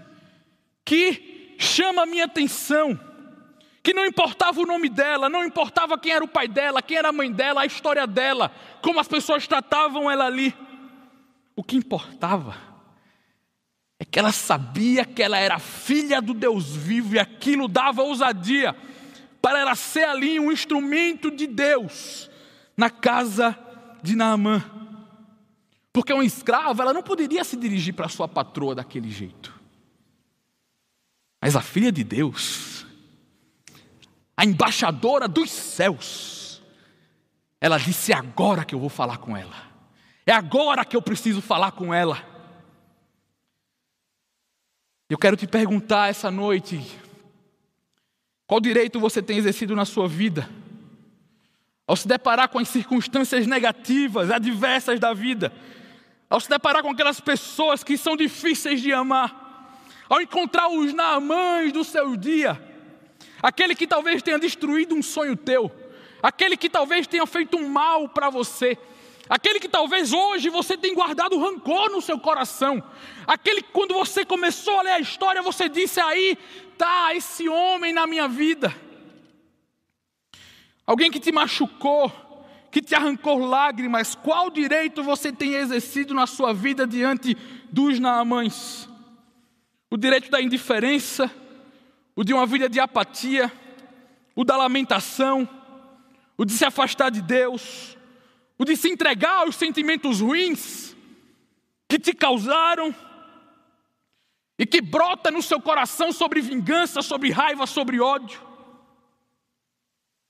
que 0.85 1.57
chama 1.59 2.03
a 2.03 2.07
minha 2.07 2.27
atenção. 2.27 2.99
Que 3.87 3.95
não 3.95 4.05
importava 4.05 4.61
o 4.61 4.67
nome 4.67 4.89
dela, 4.89 5.29
não 5.29 5.45
importava 5.45 5.97
quem 5.97 6.11
era 6.11 6.25
o 6.25 6.27
pai 6.27 6.49
dela, 6.49 6.83
quem 6.83 6.97
era 6.97 7.11
a 7.11 7.13
mãe 7.13 7.31
dela, 7.31 7.61
a 7.61 7.67
história 7.67 8.05
dela, 8.05 8.51
como 8.83 8.99
as 8.99 9.07
pessoas 9.07 9.47
tratavam 9.47 10.11
ela 10.11 10.25
ali. 10.27 10.53
O 11.55 11.63
que 11.63 11.77
importava 11.77 12.57
é 13.97 14.05
que 14.05 14.19
ela 14.19 14.33
sabia 14.33 15.05
que 15.05 15.23
ela 15.23 15.39
era 15.39 15.61
filha 15.61 16.21
do 16.21 16.35
Deus 16.35 16.75
vivo 16.75 17.15
e 17.15 17.21
aquilo 17.21 17.69
dava 17.69 18.03
ousadia 18.03 18.75
para 19.41 19.61
ela 19.61 19.77
ser 19.77 20.03
ali 20.03 20.41
um 20.41 20.51
instrumento 20.51 21.31
de 21.31 21.47
Deus 21.47 22.29
na 22.77 22.91
casa 22.91 23.57
de 24.03 24.17
Naamã. 24.17 24.65
Porque 25.93 26.13
uma 26.13 26.25
escrava, 26.25 26.83
ela 26.83 26.93
não 26.93 27.05
poderia 27.05 27.45
se 27.45 27.57
dirigir 27.57 27.95
para 27.95 28.09
sua 28.09 28.27
patroa 28.27 28.75
daquele 28.75 29.13
jeito. 29.13 29.55
Mas 31.41 31.55
a 31.55 31.61
filha 31.61 31.93
de 31.93 32.03
Deus, 32.03 32.66
a 34.37 34.45
embaixadora 34.45 35.27
dos 35.27 35.51
céus, 35.51 36.63
ela 37.61 37.79
disse: 37.79 38.13
é 38.13 38.17
agora 38.17 38.65
que 38.65 38.75
eu 38.75 38.79
vou 38.79 38.91
falar 38.91 39.19
com 39.19 39.37
ela. 39.37 39.57
É 40.27 40.33
agora 40.33 40.85
que 40.85 40.97
eu 40.97 41.03
preciso 41.03 41.41
falar 41.41 41.73
com 41.73 41.95
ela. 41.95 42.23
Eu 45.09 45.17
quero 45.17 45.37
te 45.37 45.47
perguntar 45.47 46.11
essa 46.11 46.31
noite: 46.31 46.85
qual 48.47 48.61
direito 48.61 49.01
você 49.01 49.23
tem 49.23 49.39
exercido 49.39 49.75
na 49.75 49.85
sua 49.85 50.07
vida? 50.07 50.49
Ao 51.87 51.97
se 51.97 52.07
deparar 52.07 52.49
com 52.49 52.59
as 52.59 52.69
circunstâncias 52.69 53.47
negativas, 53.47 54.31
adversas 54.31 54.99
da 54.99 55.15
vida, 55.15 55.53
ao 56.29 56.41
se 56.41 56.49
deparar 56.49 56.83
com 56.83 56.91
aquelas 56.91 57.21
pessoas 57.21 57.85
que 57.85 57.97
são 57.97 58.17
difíceis 58.17 58.83
de 58.83 58.93
amar, 58.93 59.81
ao 60.09 60.21
encontrar 60.21 60.69
os 60.69 60.93
naamãs 60.93 61.73
do 61.73 61.85
seu 61.85 62.17
dia, 62.17 62.61
aquele 63.43 63.75
que 63.75 63.87
talvez 63.87 64.23
tenha 64.23 64.39
destruído 64.39 64.95
um 64.95 65.03
sonho 65.03 65.37
teu, 65.37 65.71
aquele 66.23 66.57
que 66.57 66.69
talvez 66.69 67.07
tenha 67.07 67.27
feito 67.27 67.57
um 67.57 67.69
mal 67.69 68.09
para 68.09 68.31
você, 68.31 68.79
Aquele 69.29 69.59
que 69.59 69.69
talvez 69.69 70.13
hoje 70.13 70.49
você 70.49 70.77
tenha 70.77 70.95
guardado 70.95 71.39
rancor 71.39 71.91
no 71.91 72.01
seu 72.01 72.19
coração. 72.19 72.83
Aquele 73.27 73.61
que 73.61 73.73
quando 73.73 73.93
você 73.93 74.25
começou 74.25 74.79
a 74.79 74.83
ler 74.83 74.93
a 74.93 75.01
história, 75.01 75.43
você 75.43 75.69
disse 75.69 75.99
aí, 76.01 76.39
tá 76.79 77.13
esse 77.15 77.49
homem 77.49 77.93
na 77.93 78.07
minha 78.07 78.29
vida. 78.29 78.73
Alguém 80.87 81.11
que 81.11 81.19
te 81.19 81.33
machucou, 81.33 82.13
que 82.71 82.81
te 82.81 82.95
arrancou 82.95 83.39
lágrimas, 83.39 84.15
qual 84.15 84.49
direito 84.49 85.03
você 85.03 85.33
tem 85.33 85.55
exercido 85.55 86.15
na 86.15 86.29
sua 86.29 86.55
vida 86.55 86.87
diante 86.87 87.37
dos 87.73 87.99
naamães? 87.99 88.89
O 89.91 89.97
direito 89.97 90.31
da 90.31 90.41
indiferença, 90.41 91.29
o 92.17 92.25
de 92.25 92.33
uma 92.33 92.47
vida 92.47 92.69
de 92.69 92.81
apatia, 92.81 93.53
o 94.35 94.43
da 94.43 94.57
lamentação, 94.57 95.47
o 96.37 96.45
de 96.45 96.53
se 96.53 96.65
afastar 96.65 97.11
de 97.11 97.21
Deus, 97.21 97.97
o 98.59 98.65
de 98.65 98.75
se 98.75 98.89
entregar 98.89 99.43
aos 99.43 99.55
sentimentos 99.55 100.21
ruins 100.21 100.97
que 101.87 101.99
te 101.99 102.15
causaram 102.15 102.95
e 104.59 104.65
que 104.65 104.81
brota 104.81 105.31
no 105.31 105.43
seu 105.43 105.61
coração 105.61 106.11
sobre 106.11 106.41
vingança, 106.41 107.03
sobre 107.03 107.31
raiva, 107.31 107.67
sobre 107.67 108.01
ódio. 108.01 108.41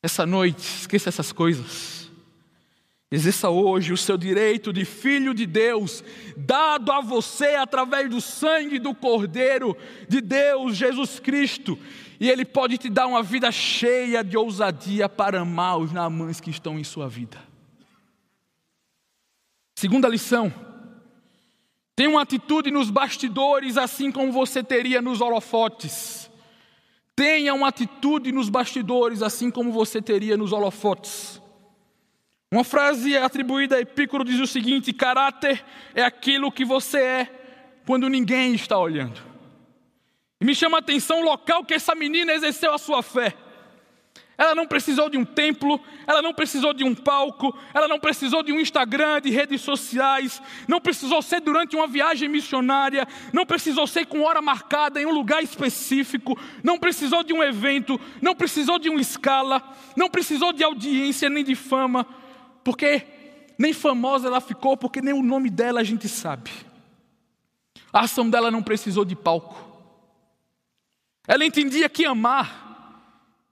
Essa 0.03 0.27
noite, 0.27 0.59
esqueça 0.59 1.09
essas 1.09 1.31
coisas. 1.31 2.06
Exerça 3.11 3.49
hoje 3.49 3.93
o 3.93 3.97
seu 3.97 4.17
direito 4.17 4.73
de 4.73 4.85
filho 4.85 5.33
de 5.33 5.47
Deus, 5.47 6.03
dado 6.37 6.91
a 6.91 7.01
você 7.01 7.55
através 7.55 8.11
do 8.11 8.21
sangue 8.21 8.79
do 8.79 8.95
Cordeiro 8.95 9.77
de 10.09 10.21
Deus, 10.21 10.77
Jesus 10.77 11.21
Cristo, 11.21 11.79
e 12.19 12.29
Ele 12.29 12.45
pode 12.45 12.79
te 12.79 12.91
dar 12.91 13.07
uma 13.07 13.23
vida 13.23 13.53
cheia 13.53 14.25
de 14.25 14.37
ousadia 14.37 15.09
para 15.09 15.41
amar 15.41 15.79
os 15.79 15.93
namãs 15.93 16.41
que 16.41 16.51
estão 16.51 16.79
em 16.79 16.85
sua 16.85 17.09
vida. 17.09 17.39
Segunda 19.77 20.09
lição 20.09 20.53
Tenha 21.97 22.11
uma 22.11 22.21
atitude 22.21 22.71
nos 22.71 22.91
bastidores, 22.91 23.79
assim 23.79 24.13
como 24.13 24.31
você 24.31 24.63
teria 24.63 25.01
nos 25.01 25.23
holofotes. 25.23 26.31
Tenha 27.17 27.55
uma 27.55 27.69
atitude 27.69 28.31
nos 28.31 28.51
bastidores, 28.51 29.23
assim 29.23 29.51
como 29.51 29.73
você 29.73 30.03
teria 30.03 30.37
nos 30.37 30.53
holofotes. 30.53 31.41
Uma 32.57 32.65
frase 32.65 33.15
atribuída 33.15 33.77
a 33.77 33.81
Epicuro 33.83 34.25
diz 34.25 34.41
o 34.41 34.47
seguinte: 34.47 34.91
caráter 34.91 35.63
é 35.95 36.03
aquilo 36.03 36.51
que 36.51 36.65
você 36.65 36.99
é 36.99 37.31
quando 37.85 38.09
ninguém 38.09 38.55
está 38.55 38.79
olhando. 38.79 39.21
E 40.41 40.45
me 40.47 40.55
chama 40.55 40.79
a 40.79 40.81
atenção 40.81 41.21
o 41.21 41.25
local 41.25 41.67
que 41.67 41.75
essa 41.75 41.95
menina 41.95 42.33
exerceu 42.33 42.73
a 42.73 42.79
sua 42.79 43.03
fé. 43.03 43.35
Ela 44.39 44.55
não 44.55 44.67
precisou 44.67 45.11
de 45.11 45.19
um 45.19 45.25
templo, 45.25 45.79
ela 46.07 46.23
não 46.23 46.33
precisou 46.33 46.73
de 46.73 46.83
um 46.83 46.95
palco, 46.95 47.55
ela 47.75 47.87
não 47.87 48.01
precisou 48.01 48.43
de 48.43 48.55
um 48.55 48.61
Instagram, 48.61 49.21
de 49.21 49.29
redes 49.29 49.61
sociais, 49.61 50.41
não 50.67 50.81
precisou 50.81 51.21
ser 51.21 51.43
durante 51.43 51.77
uma 51.77 51.87
viagem 51.87 52.27
missionária, 52.27 53.07
não 53.35 53.45
precisou 53.45 53.87
ser 53.87 54.07
com 54.07 54.23
hora 54.23 54.41
marcada 54.41 54.99
em 54.99 55.05
um 55.05 55.13
lugar 55.13 55.43
específico, 55.43 56.39
não 56.65 56.79
precisou 56.79 57.23
de 57.23 57.35
um 57.35 57.43
evento, 57.43 58.01
não 58.23 58.35
precisou 58.35 58.79
de 58.79 58.89
uma 58.89 59.01
escala, 59.01 59.63
não 59.95 60.09
precisou 60.09 60.55
de 60.55 60.65
audiência 60.65 61.29
nem 61.29 61.45
de 61.45 61.55
fama, 61.55 62.07
porque 62.67 63.07
nem 63.57 63.73
famosa 63.73 64.27
ela 64.27 64.41
ficou, 64.41 64.77
porque 64.77 65.01
nem 65.01 65.15
o 65.15 65.23
nome 65.23 65.49
dela 65.49 65.79
a 65.79 65.85
gente 65.85 66.09
sabe. 66.09 66.51
A 67.93 68.01
ação 68.01 68.29
dela 68.29 68.51
não 68.51 68.61
precisou 68.61 69.05
de 69.05 69.15
palco. 69.15 69.57
Ela 71.29 71.45
entendia 71.45 71.89
que 71.89 72.05
amar 72.05 72.65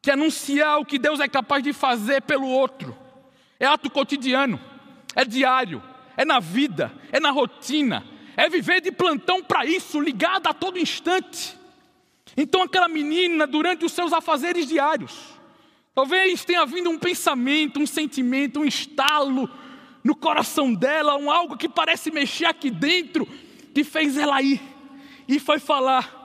que 0.02 0.10
anunciar 0.10 0.80
o 0.80 0.84
que 0.84 0.98
Deus 0.98 1.20
é 1.20 1.28
capaz 1.28 1.62
de 1.62 1.72
fazer 1.72 2.22
pelo 2.22 2.48
outro. 2.48 2.94
É 3.60 3.66
ato 3.66 3.88
cotidiano, 3.88 4.60
é 5.14 5.24
diário, 5.24 5.80
é 6.16 6.24
na 6.24 6.40
vida, 6.40 6.92
é 7.12 7.20
na 7.20 7.30
rotina, 7.30 8.04
é 8.36 8.50
viver 8.50 8.80
de 8.80 8.90
plantão 8.90 9.44
para 9.44 9.64
isso, 9.64 10.00
ligada 10.00 10.50
a 10.50 10.54
todo 10.54 10.76
instante. 10.76 11.56
Então, 12.36 12.62
aquela 12.62 12.88
menina, 12.88 13.46
durante 13.46 13.84
os 13.84 13.92
seus 13.92 14.12
afazeres 14.12 14.66
diários, 14.66 15.33
talvez 15.94 16.44
tenha 16.44 16.66
vindo 16.66 16.90
um 16.90 16.98
pensamento, 16.98 17.80
um 17.80 17.86
sentimento, 17.86 18.60
um 18.60 18.64
estalo 18.64 19.48
no 20.02 20.14
coração 20.14 20.74
dela, 20.74 21.16
um 21.16 21.30
algo 21.30 21.56
que 21.56 21.68
parece 21.68 22.10
mexer 22.10 22.46
aqui 22.46 22.70
dentro, 22.70 23.26
que 23.74 23.84
fez 23.84 24.16
ela 24.16 24.42
ir 24.42 24.60
e 25.26 25.38
foi 25.38 25.58
falar 25.58 26.24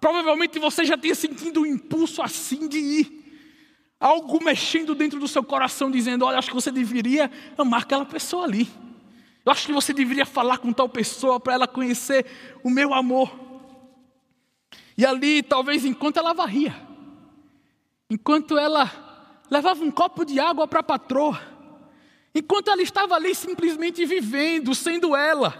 Provavelmente 0.00 0.58
você 0.58 0.84
já 0.84 0.96
tinha 0.96 1.14
sentido 1.14 1.62
um 1.62 1.66
impulso 1.66 2.22
assim 2.22 2.68
de 2.68 2.78
ir. 2.78 3.24
Algo 3.98 4.42
mexendo 4.44 4.94
dentro 4.94 5.18
do 5.18 5.26
seu 5.26 5.42
coração, 5.42 5.90
dizendo: 5.90 6.24
Olha, 6.24 6.38
acho 6.38 6.48
que 6.48 6.54
você 6.54 6.70
deveria 6.70 7.30
amar 7.56 7.82
aquela 7.82 8.04
pessoa 8.04 8.44
ali. 8.44 8.68
Eu 9.44 9.52
acho 9.52 9.66
que 9.66 9.72
você 9.72 9.92
deveria 9.92 10.26
falar 10.26 10.58
com 10.58 10.72
tal 10.72 10.88
pessoa 10.88 11.40
para 11.40 11.54
ela 11.54 11.66
conhecer 11.66 12.26
o 12.62 12.70
meu 12.70 12.92
amor. 12.92 13.32
E 14.98 15.04
ali, 15.04 15.42
talvez 15.42 15.84
enquanto 15.84 16.18
ela 16.18 16.32
varria, 16.32 16.74
enquanto 18.10 18.58
ela 18.58 18.90
levava 19.50 19.82
um 19.84 19.90
copo 19.90 20.24
de 20.24 20.38
água 20.40 20.66
para 20.66 20.80
a 20.80 20.84
patroa, 20.84 21.40
enquanto 22.34 22.70
ela 22.70 22.82
estava 22.82 23.14
ali 23.14 23.34
simplesmente 23.34 24.04
vivendo, 24.04 24.74
sendo 24.74 25.14
ela, 25.14 25.54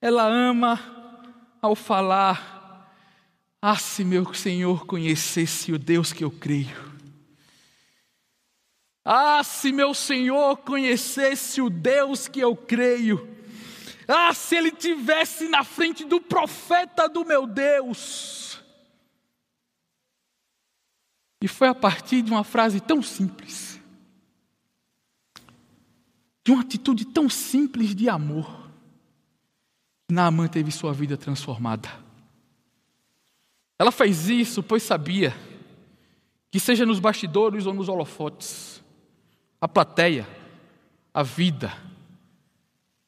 ela 0.00 0.26
ama 0.26 0.78
ao 1.60 1.74
falar 1.74 2.56
ah, 3.60 3.76
se 3.76 4.04
meu 4.04 4.32
Senhor 4.32 4.86
conhecesse 4.86 5.72
o 5.72 5.78
Deus 5.78 6.12
que 6.12 6.22
eu 6.22 6.30
creio. 6.30 6.94
Ah, 9.04 9.42
se 9.42 9.72
meu 9.72 9.94
Senhor 9.94 10.56
conhecesse 10.58 11.60
o 11.60 11.70
Deus 11.70 12.28
que 12.28 12.40
eu 12.40 12.54
creio. 12.54 13.28
Ah, 14.06 14.32
se 14.34 14.54
ele 14.54 14.70
tivesse 14.70 15.48
na 15.48 15.64
frente 15.64 16.04
do 16.04 16.20
profeta 16.20 17.08
do 17.08 17.24
meu 17.24 17.46
Deus. 17.46 18.55
E 21.46 21.48
foi 21.48 21.68
a 21.68 21.74
partir 21.76 22.22
de 22.22 22.32
uma 22.32 22.42
frase 22.42 22.80
tão 22.80 23.00
simples, 23.00 23.80
de 26.44 26.50
uma 26.50 26.62
atitude 26.62 27.04
tão 27.04 27.30
simples 27.30 27.94
de 27.94 28.08
amor, 28.08 28.68
que 30.08 30.12
Naamã 30.12 30.48
teve 30.48 30.72
sua 30.72 30.92
vida 30.92 31.16
transformada. 31.16 31.88
Ela 33.78 33.92
fez 33.92 34.28
isso 34.28 34.60
pois 34.60 34.82
sabia 34.82 35.32
que, 36.50 36.58
seja 36.58 36.84
nos 36.84 36.98
bastidores 36.98 37.64
ou 37.64 37.72
nos 37.72 37.88
holofotes, 37.88 38.82
a 39.60 39.68
plateia, 39.68 40.28
a 41.14 41.22
vida 41.22 41.72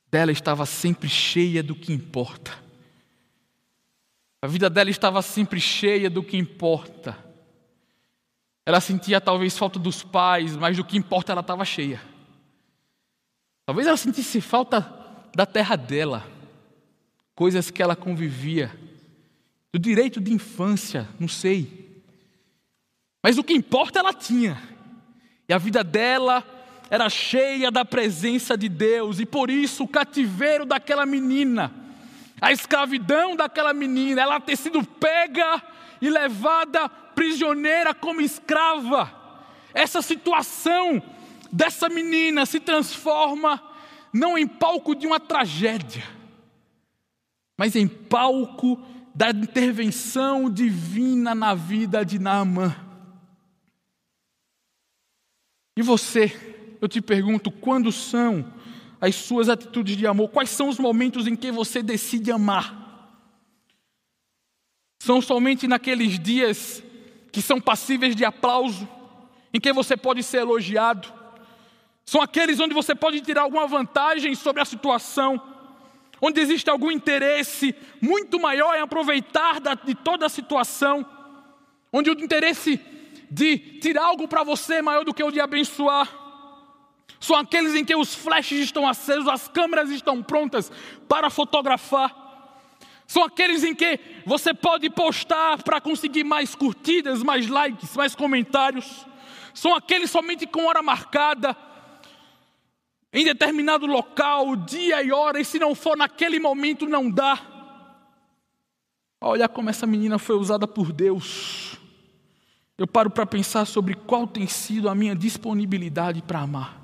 dela 0.08 0.30
estava 0.30 0.64
sempre 0.64 1.08
cheia 1.08 1.60
do 1.60 1.74
que 1.74 1.92
importa. 1.92 2.56
A 4.40 4.46
vida 4.46 4.70
dela 4.70 4.90
estava 4.90 5.22
sempre 5.22 5.60
cheia 5.60 6.08
do 6.08 6.22
que 6.22 6.36
importa. 6.36 7.26
Ela 8.68 8.82
sentia 8.82 9.18
talvez 9.18 9.56
falta 9.56 9.78
dos 9.78 10.02
pais, 10.02 10.54
mas 10.54 10.76
do 10.76 10.84
que 10.84 10.98
importa 10.98 11.32
ela 11.32 11.40
estava 11.40 11.64
cheia. 11.64 12.02
Talvez 13.64 13.88
ela 13.88 13.96
sentisse 13.96 14.42
falta 14.42 14.94
da 15.34 15.46
terra 15.46 15.74
dela, 15.74 16.28
coisas 17.34 17.70
que 17.70 17.82
ela 17.82 17.96
convivia 17.96 18.70
do 19.72 19.78
direito 19.78 20.20
de 20.20 20.34
infância, 20.34 21.08
não 21.18 21.26
sei. 21.26 22.02
Mas 23.24 23.38
o 23.38 23.42
que 23.42 23.54
importa 23.54 24.00
ela 24.00 24.12
tinha. 24.12 24.62
E 25.48 25.54
a 25.54 25.56
vida 25.56 25.82
dela 25.82 26.44
era 26.90 27.08
cheia 27.08 27.70
da 27.70 27.86
presença 27.86 28.54
de 28.54 28.68
Deus, 28.68 29.18
e 29.18 29.24
por 29.24 29.48
isso 29.48 29.84
o 29.84 29.88
cativeiro 29.88 30.66
daquela 30.66 31.06
menina, 31.06 31.72
a 32.38 32.52
escravidão 32.52 33.34
daquela 33.34 33.72
menina, 33.72 34.20
ela 34.20 34.38
ter 34.38 34.56
sido 34.56 34.84
pega 34.84 35.62
e 36.02 36.10
levada 36.10 36.90
prisioneira 37.18 37.92
como 37.92 38.20
escrava, 38.20 39.12
essa 39.74 40.00
situação 40.00 41.02
dessa 41.50 41.88
menina 41.88 42.46
se 42.46 42.60
transforma 42.60 43.60
não 44.12 44.38
em 44.38 44.46
palco 44.46 44.94
de 44.94 45.04
uma 45.04 45.18
tragédia, 45.18 46.04
mas 47.58 47.74
em 47.74 47.88
palco 47.88 48.80
da 49.12 49.30
intervenção 49.30 50.48
divina 50.48 51.34
na 51.34 51.56
vida 51.56 52.04
de 52.04 52.20
Naamã. 52.20 52.76
E 55.76 55.82
você, 55.82 56.76
eu 56.80 56.86
te 56.86 57.00
pergunto, 57.00 57.50
quando 57.50 57.90
são 57.90 58.52
as 59.00 59.16
suas 59.16 59.48
atitudes 59.48 59.96
de 59.96 60.06
amor? 60.06 60.28
Quais 60.28 60.50
são 60.50 60.68
os 60.68 60.78
momentos 60.78 61.26
em 61.26 61.34
que 61.34 61.50
você 61.50 61.82
decide 61.82 62.30
amar? 62.30 62.86
São 65.02 65.20
somente 65.20 65.66
naqueles 65.66 66.16
dias 66.16 66.84
que 67.32 67.42
são 67.42 67.60
passíveis 67.60 68.14
de 68.16 68.24
aplauso, 68.24 68.88
em 69.52 69.60
que 69.60 69.72
você 69.72 69.96
pode 69.96 70.22
ser 70.22 70.38
elogiado? 70.38 71.12
São 72.04 72.22
aqueles 72.22 72.58
onde 72.60 72.74
você 72.74 72.94
pode 72.94 73.20
tirar 73.20 73.42
alguma 73.42 73.66
vantagem 73.66 74.34
sobre 74.34 74.62
a 74.62 74.64
situação? 74.64 75.40
onde 76.20 76.40
existe 76.40 76.68
algum 76.68 76.90
interesse 76.90 77.74
muito 78.00 78.38
maior 78.40 78.76
em 78.76 78.80
aproveitar 78.80 79.60
de 79.84 79.94
toda 79.94 80.26
a 80.26 80.28
situação, 80.28 81.06
onde 81.92 82.10
o 82.10 82.12
interesse 82.12 82.80
de 83.30 83.58
tirar 83.80 84.04
algo 84.04 84.26
para 84.26 84.42
você 84.42 84.76
é 84.76 84.82
maior 84.82 85.04
do 85.04 85.14
que 85.14 85.22
o 85.22 85.30
de 85.30 85.40
abençoar. 85.40 86.08
São 87.20 87.36
aqueles 87.36 87.74
em 87.74 87.84
que 87.84 87.94
os 87.94 88.14
flashes 88.14 88.60
estão 88.60 88.86
acesos, 88.86 89.28
as 89.28 89.48
câmeras 89.48 89.90
estão 89.90 90.22
prontas 90.22 90.70
para 91.08 91.30
fotografar. 91.30 92.27
São 93.08 93.24
aqueles 93.24 93.64
em 93.64 93.74
que 93.74 93.98
você 94.26 94.52
pode 94.52 94.90
postar 94.90 95.62
para 95.62 95.80
conseguir 95.80 96.24
mais 96.24 96.54
curtidas, 96.54 97.22
mais 97.22 97.48
likes, 97.48 97.96
mais 97.96 98.14
comentários. 98.14 99.06
São 99.54 99.74
aqueles 99.74 100.10
somente 100.10 100.46
com 100.46 100.66
hora 100.66 100.82
marcada, 100.82 101.56
em 103.10 103.24
determinado 103.24 103.86
local, 103.86 104.54
dia 104.54 105.02
e 105.02 105.10
hora, 105.10 105.40
e 105.40 105.44
se 105.44 105.58
não 105.58 105.74
for 105.74 105.96
naquele 105.96 106.38
momento, 106.38 106.86
não 106.86 107.10
dá. 107.10 107.40
Olha 109.22 109.48
como 109.48 109.70
essa 109.70 109.86
menina 109.86 110.18
foi 110.18 110.36
usada 110.36 110.68
por 110.68 110.92
Deus. 110.92 111.78
Eu 112.76 112.86
paro 112.86 113.08
para 113.08 113.24
pensar 113.24 113.64
sobre 113.64 113.94
qual 113.94 114.26
tem 114.26 114.46
sido 114.46 114.86
a 114.86 114.94
minha 114.94 115.16
disponibilidade 115.16 116.20
para 116.20 116.40
amar. 116.40 116.78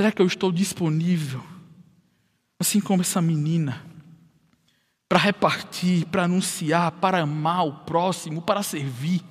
Será 0.00 0.10
que 0.10 0.22
eu 0.22 0.26
estou 0.26 0.50
disponível, 0.50 1.44
assim 2.58 2.80
como 2.80 3.02
essa 3.02 3.20
menina, 3.20 3.93
para 5.14 5.22
repartir, 5.22 6.06
para 6.06 6.24
anunciar, 6.24 6.90
para 6.90 7.22
amar 7.22 7.64
o 7.64 7.72
próximo, 7.72 8.42
para 8.42 8.64
servir? 8.64 9.22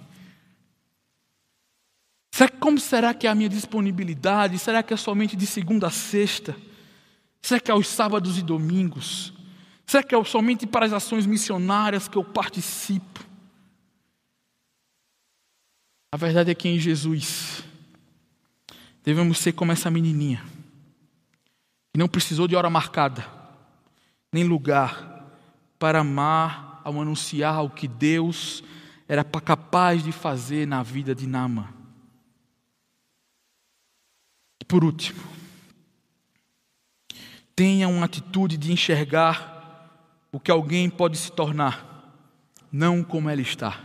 Será, 2.33 2.49
como 2.49 2.79
será 2.79 3.13
que 3.13 3.27
é 3.27 3.29
a 3.29 3.35
minha 3.35 3.49
disponibilidade? 3.49 4.57
Será 4.59 4.81
que 4.81 4.93
é 4.93 4.97
somente 4.97 5.35
de 5.35 5.45
segunda 5.45 5.87
a 5.87 5.91
sexta? 5.91 6.55
Será 7.41 7.59
que 7.59 7.69
é 7.69 7.73
aos 7.73 7.89
sábados 7.89 8.37
e 8.37 8.41
domingos? 8.41 9.33
Será 9.85 10.01
que 10.01 10.15
é 10.15 10.23
somente 10.23 10.65
para 10.65 10.85
as 10.85 10.93
ações 10.93 11.25
missionárias 11.25 12.07
que 12.07 12.17
eu 12.17 12.23
participo? 12.23 13.19
A 16.13 16.15
verdade 16.15 16.49
é 16.49 16.55
que 16.55 16.69
em 16.69 16.79
Jesus 16.79 17.61
devemos 19.03 19.37
ser 19.37 19.51
como 19.51 19.73
essa 19.73 19.91
menininha, 19.91 20.41
que 21.91 21.99
não 21.99 22.07
precisou 22.07 22.47
de 22.47 22.55
hora 22.55 22.69
marcada, 22.69 23.27
nem 24.31 24.45
lugar 24.45 25.12
para 25.83 25.99
amar 25.99 26.79
ao 26.85 27.01
anunciar 27.01 27.61
o 27.61 27.69
que 27.69 27.89
Deus 27.89 28.63
era 29.05 29.21
capaz 29.21 30.01
de 30.01 30.13
fazer 30.13 30.65
na 30.65 30.81
vida 30.81 31.13
de 31.13 31.27
Nama. 31.27 31.73
Por 34.65 34.85
último, 34.85 35.21
tenha 37.53 37.89
uma 37.89 38.05
atitude 38.05 38.55
de 38.55 38.71
enxergar 38.71 40.23
o 40.31 40.39
que 40.39 40.49
alguém 40.49 40.89
pode 40.89 41.17
se 41.17 41.29
tornar, 41.29 41.85
não 42.71 43.03
como 43.03 43.29
ela 43.29 43.41
está. 43.41 43.77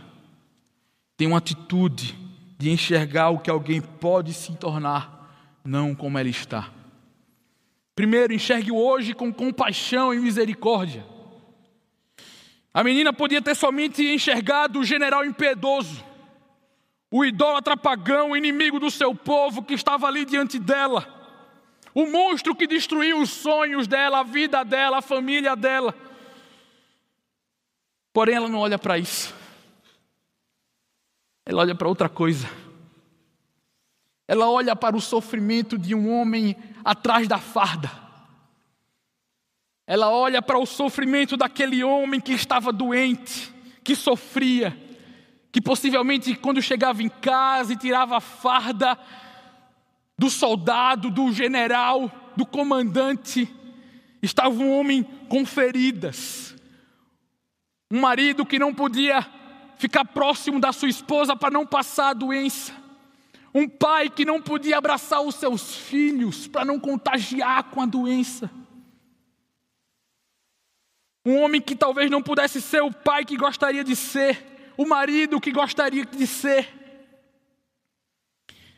Tenha 1.17 1.31
uma 1.31 1.39
atitude 1.39 2.17
de 2.57 2.69
enxergar 2.71 3.29
o 3.29 3.39
que 3.39 3.49
alguém 3.49 3.81
pode 3.81 4.33
se 4.33 4.53
tornar, 4.53 5.59
não 5.65 5.93
como 5.93 6.17
ela 6.17 6.29
está. 6.29 6.71
Primeiro, 7.93 8.31
enxergue 8.31 8.71
hoje 8.71 9.13
com 9.13 9.33
compaixão 9.33 10.13
e 10.13 10.19
misericórdia. 10.19 11.18
A 12.73 12.83
menina 12.83 13.11
podia 13.11 13.41
ter 13.41 13.55
somente 13.55 14.03
enxergado 14.03 14.79
o 14.79 14.83
general 14.83 15.25
impiedoso, 15.25 16.03
o 17.11 17.25
idólatra 17.25 17.75
pagão, 17.75 18.31
o 18.31 18.37
inimigo 18.37 18.79
do 18.79 18.91
seu 18.91 19.15
povo 19.15 19.63
que 19.63 19.73
estava 19.73 20.07
ali 20.07 20.23
diante 20.23 20.59
dela, 20.59 21.07
o 21.93 22.05
monstro 22.05 22.55
que 22.55 22.67
destruiu 22.67 23.19
os 23.19 23.31
sonhos 23.31 23.87
dela, 23.87 24.19
a 24.19 24.23
vida 24.23 24.63
dela, 24.63 24.99
a 24.99 25.01
família 25.01 25.55
dela. 25.55 25.95
Porém, 28.13 28.35
ela 28.35 28.47
não 28.47 28.59
olha 28.59 28.77
para 28.77 28.97
isso, 28.97 29.33
ela 31.45 31.61
olha 31.61 31.73
para 31.73 31.87
outra 31.87 32.07
coisa. 32.07 32.47
Ela 34.27 34.47
olha 34.47 34.75
para 34.75 34.95
o 34.95 35.01
sofrimento 35.01 35.75
de 35.75 35.95
um 35.95 36.13
homem 36.13 36.55
atrás 36.85 37.27
da 37.27 37.39
farda. 37.39 37.89
Ela 39.89 40.07
olha 40.07 40.39
para 40.39 40.59
o 40.59 40.67
sofrimento 40.67 41.35
daquele 41.35 41.83
homem 41.83 42.21
que 42.21 42.31
estava 42.31 42.71
doente, 42.71 43.51
que 43.83 43.95
sofria, 43.95 44.77
que 45.51 45.59
possivelmente 45.59 46.35
quando 46.35 46.61
chegava 46.61 47.01
em 47.01 47.09
casa 47.09 47.73
e 47.73 47.75
tirava 47.75 48.17
a 48.17 48.21
farda 48.21 48.95
do 50.15 50.29
soldado, 50.29 51.09
do 51.09 51.33
general, 51.33 52.11
do 52.37 52.45
comandante, 52.45 53.51
estava 54.21 54.51
um 54.51 54.79
homem 54.79 55.01
com 55.27 55.43
feridas. 55.43 56.55
Um 57.89 57.99
marido 58.01 58.45
que 58.45 58.59
não 58.59 58.71
podia 58.71 59.25
ficar 59.79 60.05
próximo 60.05 60.59
da 60.59 60.71
sua 60.71 60.89
esposa 60.89 61.35
para 61.35 61.49
não 61.49 61.65
passar 61.65 62.09
a 62.09 62.13
doença. 62.13 62.75
Um 63.55 63.67
pai 63.67 64.07
que 64.07 64.23
não 64.23 64.39
podia 64.39 64.77
abraçar 64.77 65.21
os 65.21 65.33
seus 65.33 65.73
filhos 65.73 66.47
para 66.47 66.63
não 66.63 66.79
contagiar 66.79 67.63
com 67.71 67.81
a 67.81 67.87
doença. 67.87 68.51
Um 71.29 71.43
homem 71.43 71.61
que 71.61 71.75
talvez 71.75 72.09
não 72.09 72.23
pudesse 72.23 72.59
ser 72.59 72.81
o 72.81 72.91
pai 72.91 73.23
que 73.23 73.37
gostaria 73.37 73.83
de 73.83 73.95
ser, 73.95 74.73
o 74.75 74.83
marido 74.83 75.39
que 75.39 75.51
gostaria 75.51 76.03
de 76.03 76.25
ser. 76.25 76.67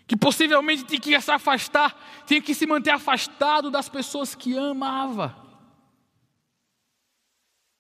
Que 0.06 0.18
possivelmente 0.18 0.84
tinha 0.84 1.00
que 1.00 1.22
se 1.22 1.32
afastar, 1.32 1.96
tinha 2.26 2.42
que 2.42 2.54
se 2.54 2.66
manter 2.66 2.90
afastado 2.90 3.72
das 3.72 3.88
pessoas 3.88 4.36
que 4.36 4.58
amava. 4.58 5.34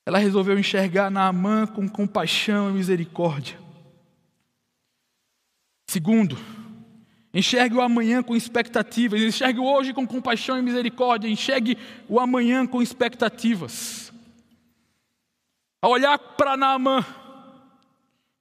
Ela 0.05 0.19
resolveu 0.19 0.57
enxergar 0.57 1.11
Naamã 1.11 1.67
com 1.67 1.89
compaixão 1.89 2.69
e 2.69 2.73
misericórdia. 2.73 3.59
Segundo, 5.89 6.37
Enxergue 7.33 7.75
o 7.75 7.81
amanhã 7.81 8.21
com 8.21 8.35
expectativas. 8.35 9.21
Enxergue 9.21 9.59
o 9.59 9.65
hoje 9.65 9.93
com 9.93 10.05
compaixão 10.05 10.57
e 10.57 10.61
misericórdia. 10.61 11.29
Enxergue 11.29 11.77
o 12.09 12.19
amanhã 12.19 12.67
com 12.67 12.81
expectativas. 12.81 14.11
Ao 15.81 15.91
olhar 15.91 16.19
para 16.19 16.55
Naamã 16.55 17.03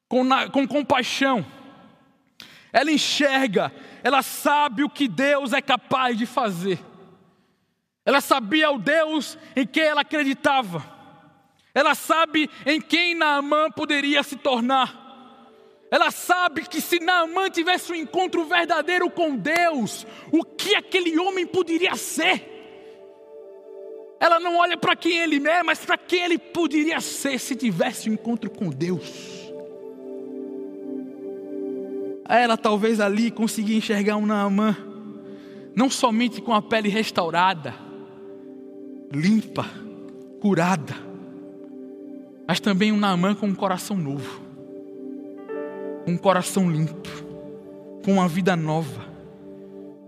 com, 0.09 0.29
com 0.53 0.69
compaixão, 0.69 1.47
ela 2.73 2.93
enxerga, 2.93 3.73
ela 4.03 4.23
sabe 4.23 4.85
o 4.85 4.91
que 4.91 5.09
Deus 5.09 5.53
é 5.53 5.63
capaz 5.63 6.19
de 6.19 6.27
fazer. 6.27 6.79
Ela 8.05 8.21
sabia 8.21 8.71
o 8.71 8.79
Deus 8.79 9.39
em 9.57 9.67
quem 9.67 9.85
ela 9.85 10.03
acreditava. 10.03 10.85
Ela 11.75 11.95
sabe 11.95 12.51
em 12.67 12.81
quem 12.81 13.15
Naamã 13.15 13.71
poderia 13.71 14.23
se 14.23 14.37
tornar. 14.37 14.99
Ela 15.91 16.11
sabe 16.11 16.67
que 16.69 16.81
se 16.81 17.01
Naamã 17.01 17.49
tivesse 17.49 17.91
um 17.93 17.97
encontro 17.97 18.45
verdadeiro 18.45 19.11
com 19.11 19.37
Deus, 19.37 20.07
o 20.31 20.45
que 20.45 20.75
aquele 20.75 21.19
homem 21.19 21.47
poderia 21.47 21.97
ser? 21.97 22.50
Ela 24.21 24.39
não 24.39 24.59
olha 24.59 24.77
para 24.77 24.95
quem 24.95 25.17
ele 25.17 25.45
é, 25.49 25.63
mas 25.63 25.85
para 25.85 25.97
quem 25.97 26.23
ele 26.23 26.39
poderia 26.39 27.01
ser 27.01 27.41
se 27.41 27.57
tivesse 27.57 28.09
um 28.09 28.13
encontro 28.13 28.51
com 28.51 28.69
Deus. 28.69 29.51
Ela 32.29 32.57
talvez 32.57 33.01
ali 33.01 33.31
conseguia 33.31 33.77
enxergar 33.77 34.17
um 34.17 34.27
Naamã, 34.27 34.77
não 35.75 35.91
somente 35.91 36.41
com 36.41 36.55
a 36.55 36.61
pele 36.61 36.89
restaurada, 36.89 37.75
limpa, 39.11 39.67
curada, 40.41 40.95
mas 42.47 42.61
também 42.61 42.93
um 42.93 42.99
Naamã 42.99 43.35
com 43.35 43.47
um 43.47 43.55
coração 43.55 43.97
novo 43.97 44.51
com 46.05 46.13
um 46.13 46.19
coração 46.19 46.71
limpo, 46.71 47.09
com 48.05 48.15
uma 48.15 48.29
vida 48.29 48.57
nova. 48.57 49.05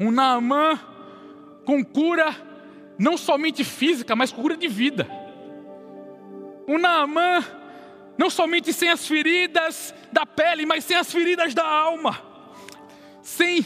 Um 0.01 0.11
Naamã 0.11 0.79
com 1.65 1.85
cura, 1.85 2.35
não 2.99 3.17
somente 3.17 3.65
física, 3.65 4.15
mas 4.15 4.33
cura 4.33 4.57
de 4.57 4.69
vida. 4.69 5.09
Um 6.69 6.79
Naamã 6.79 7.45
não 8.17 8.31
somente 8.31 8.73
sem 8.73 8.91
as 8.91 9.07
feridas 9.07 9.95
da 10.13 10.25
pele, 10.25 10.67
mas 10.67 10.85
sem 10.85 10.97
as 10.97 11.11
feridas 11.11 11.55
da 11.55 11.67
alma. 11.67 12.21
Sem 13.23 13.65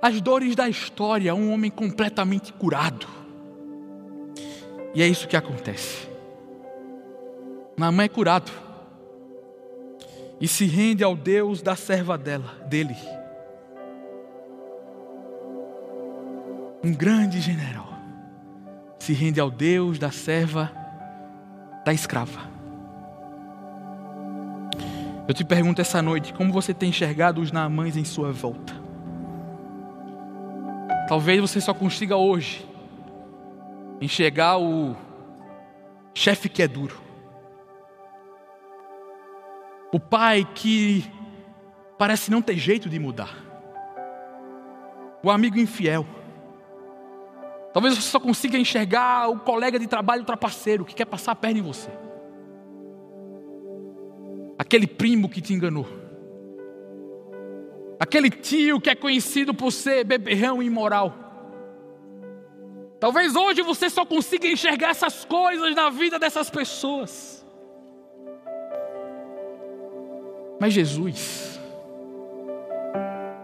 as 0.00 0.20
dores 0.20 0.54
da 0.54 0.68
história, 0.68 1.34
um 1.34 1.52
homem 1.52 1.70
completamente 1.70 2.52
curado. 2.52 3.06
E 4.94 5.02
é 5.02 5.06
isso 5.06 5.28
que 5.28 5.36
acontece. 5.36 6.08
Naamã 7.76 8.04
é 8.04 8.08
curado 8.08 8.50
e 10.40 10.48
se 10.48 10.66
rende 10.66 11.02
ao 11.04 11.14
Deus 11.16 11.60
da 11.60 11.76
serva 11.76 12.16
dela, 12.16 12.54
dele. 12.66 12.96
Um 16.82 16.94
grande 16.94 17.40
general 17.40 17.85
se 19.06 19.12
rende 19.12 19.38
ao 19.38 19.48
Deus 19.48 19.98
da 20.00 20.10
serva 20.10 20.72
da 21.84 21.92
escrava. 21.92 22.40
Eu 25.28 25.32
te 25.32 25.44
pergunto 25.44 25.80
essa 25.80 26.02
noite, 26.02 26.34
como 26.34 26.52
você 26.52 26.74
tem 26.74 26.88
enxergado 26.88 27.40
os 27.40 27.52
Naamãs 27.52 27.96
em 27.96 28.04
sua 28.04 28.32
volta? 28.32 28.74
Talvez 31.08 31.40
você 31.40 31.60
só 31.60 31.72
consiga 31.72 32.16
hoje 32.16 32.68
enxergar 34.00 34.58
o 34.58 34.96
chefe 36.12 36.48
que 36.48 36.62
é 36.62 36.66
duro 36.68 37.06
o 39.92 40.00
pai 40.00 40.46
que 40.52 41.04
parece 41.96 42.30
não 42.30 42.42
ter 42.42 42.58
jeito 42.58 42.88
de 42.88 42.98
mudar. 42.98 43.34
O 45.22 45.30
amigo 45.30 45.58
infiel. 45.58 46.04
Talvez 47.76 47.94
você 47.94 48.08
só 48.08 48.18
consiga 48.18 48.56
enxergar 48.56 49.28
o 49.28 49.38
colega 49.38 49.78
de 49.78 49.86
trabalho 49.86 50.24
trapaceiro 50.24 50.82
que 50.82 50.94
quer 50.94 51.04
passar 51.04 51.32
a 51.32 51.34
perna 51.34 51.58
em 51.58 51.62
você. 51.62 51.90
Aquele 54.58 54.86
primo 54.86 55.28
que 55.28 55.42
te 55.42 55.52
enganou. 55.52 55.86
Aquele 58.00 58.30
tio 58.30 58.80
que 58.80 58.88
é 58.88 58.94
conhecido 58.94 59.52
por 59.52 59.70
ser 59.70 60.04
beberrão 60.04 60.62
e 60.62 60.66
imoral. 60.68 61.14
Talvez 62.98 63.36
hoje 63.36 63.60
você 63.60 63.90
só 63.90 64.06
consiga 64.06 64.48
enxergar 64.48 64.88
essas 64.88 65.26
coisas 65.26 65.74
na 65.74 65.90
vida 65.90 66.18
dessas 66.18 66.48
pessoas. 66.48 67.44
Mas 70.58 70.72
Jesus, 70.72 71.60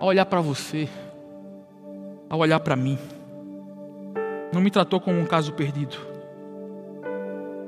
ao 0.00 0.08
olhar 0.08 0.24
para 0.24 0.40
você, 0.40 0.88
ao 2.30 2.38
olhar 2.38 2.60
para 2.60 2.74
mim, 2.74 2.98
não 4.52 4.60
me 4.60 4.70
tratou 4.70 5.00
como 5.00 5.18
um 5.18 5.24
caso 5.24 5.52
perdido, 5.54 5.96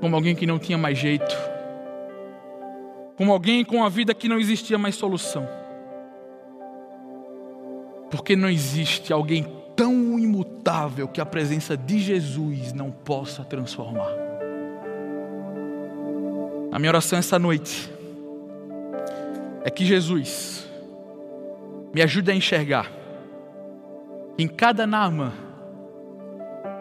como 0.01 0.15
alguém 0.15 0.35
que 0.35 0.47
não 0.47 0.59
tinha 0.59 0.77
mais 0.77 0.99
jeito, 0.99 1.35
como 3.17 3.33
alguém 3.33 3.65
com 3.65 3.83
a 3.83 3.89
vida 3.89 4.13
que 4.15 4.29
não 4.29 4.39
existia 4.39 4.77
mais 4.77 4.95
solução. 4.95 5.49
Porque 8.11 8.37
não 8.37 8.49
existe 8.49 9.13
alguém 9.13 9.47
tão 9.75 10.19
imutável 10.19 11.09
que 11.09 11.21
a 11.21 11.27
presença 11.27 11.77
de 11.77 11.99
Jesus 11.99 12.73
não 12.73 12.91
possa 12.91 13.43
transformar. 13.45 14.13
A 16.71 16.79
minha 16.79 16.91
oração 16.91 17.19
essa 17.19 17.39
noite 17.39 17.91
é 19.65 19.71
que 19.71 19.85
Jesus 19.85 20.69
me 21.95 22.03
ajude 22.03 22.31
a 22.31 22.35
enxergar 22.35 22.91
em 24.37 24.49
cada 24.49 24.87
Naamã 24.87 25.33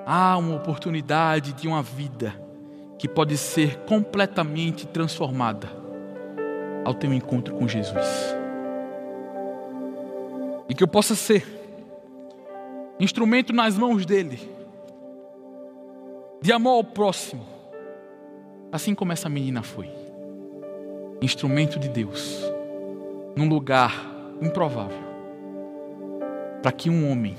há 0.06 0.38
uma 0.38 0.56
oportunidade 0.56 1.54
de 1.54 1.68
uma 1.68 1.82
vida 1.82 2.34
que 2.98 3.08
pode 3.08 3.38
ser 3.38 3.80
completamente 3.80 4.88
transformada 4.88 5.70
ao 6.86 6.94
teu 6.94 7.14
encontro 7.14 7.54
com 7.56 7.68
Jesus. 7.68 8.36
E 10.70 10.76
que 10.76 10.84
eu 10.84 10.88
possa 10.88 11.16
ser 11.16 11.46
instrumento 13.00 13.52
nas 13.52 13.78
mãos 13.78 14.06
dele, 14.06 14.40
de 16.42 16.52
amor 16.52 16.78
ao 16.78 16.84
próximo, 16.84 17.46
assim 18.72 18.96
como 18.96 19.12
essa 19.12 19.30
menina 19.30 19.64
foi. 19.64 19.90
Instrumento 21.22 21.80
de 21.80 21.88
Deus, 21.88 22.42
num 23.36 23.48
lugar 23.48 23.94
improvável, 24.42 25.04
para 26.62 26.72
que 26.72 26.90
um 26.90 27.10
homem 27.10 27.38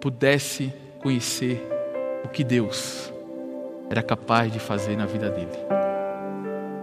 pudesse 0.00 0.72
conhecer 1.02 1.75
o 2.26 2.28
que 2.28 2.42
Deus 2.42 3.12
era 3.88 4.02
capaz 4.02 4.52
de 4.52 4.58
fazer 4.58 4.96
na 4.96 5.06
vida 5.06 5.30
dele. 5.30 5.56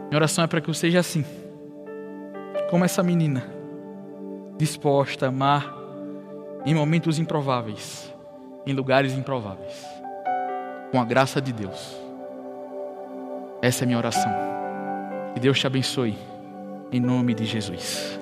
Minha 0.08 0.18
oração 0.18 0.44
é 0.44 0.48
para 0.48 0.62
que 0.62 0.70
eu 0.70 0.74
seja 0.74 1.00
assim, 1.00 1.26
como 2.70 2.86
essa 2.86 3.04
menina, 3.04 3.44
disposta 4.58 5.26
a 5.26 5.30
amar 5.30 5.76
em 6.66 6.74
momentos 6.74 7.20
improváveis, 7.20 8.12
em 8.66 8.74
lugares 8.74 9.14
improváveis, 9.14 9.86
com 10.92 11.00
a 11.00 11.04
graça 11.04 11.42
de 11.42 11.52
Deus. 11.52 11.98
Essa 13.62 13.84
é 13.84 13.86
minha 13.86 13.98
oração. 13.98 14.32
Que 15.34 15.42
Deus 15.42 15.60
te 15.60 15.68
abençoe, 15.68 16.18
em 16.92 17.02
nome 17.02 17.34
de 17.34 17.44
Jesus. 17.44 18.18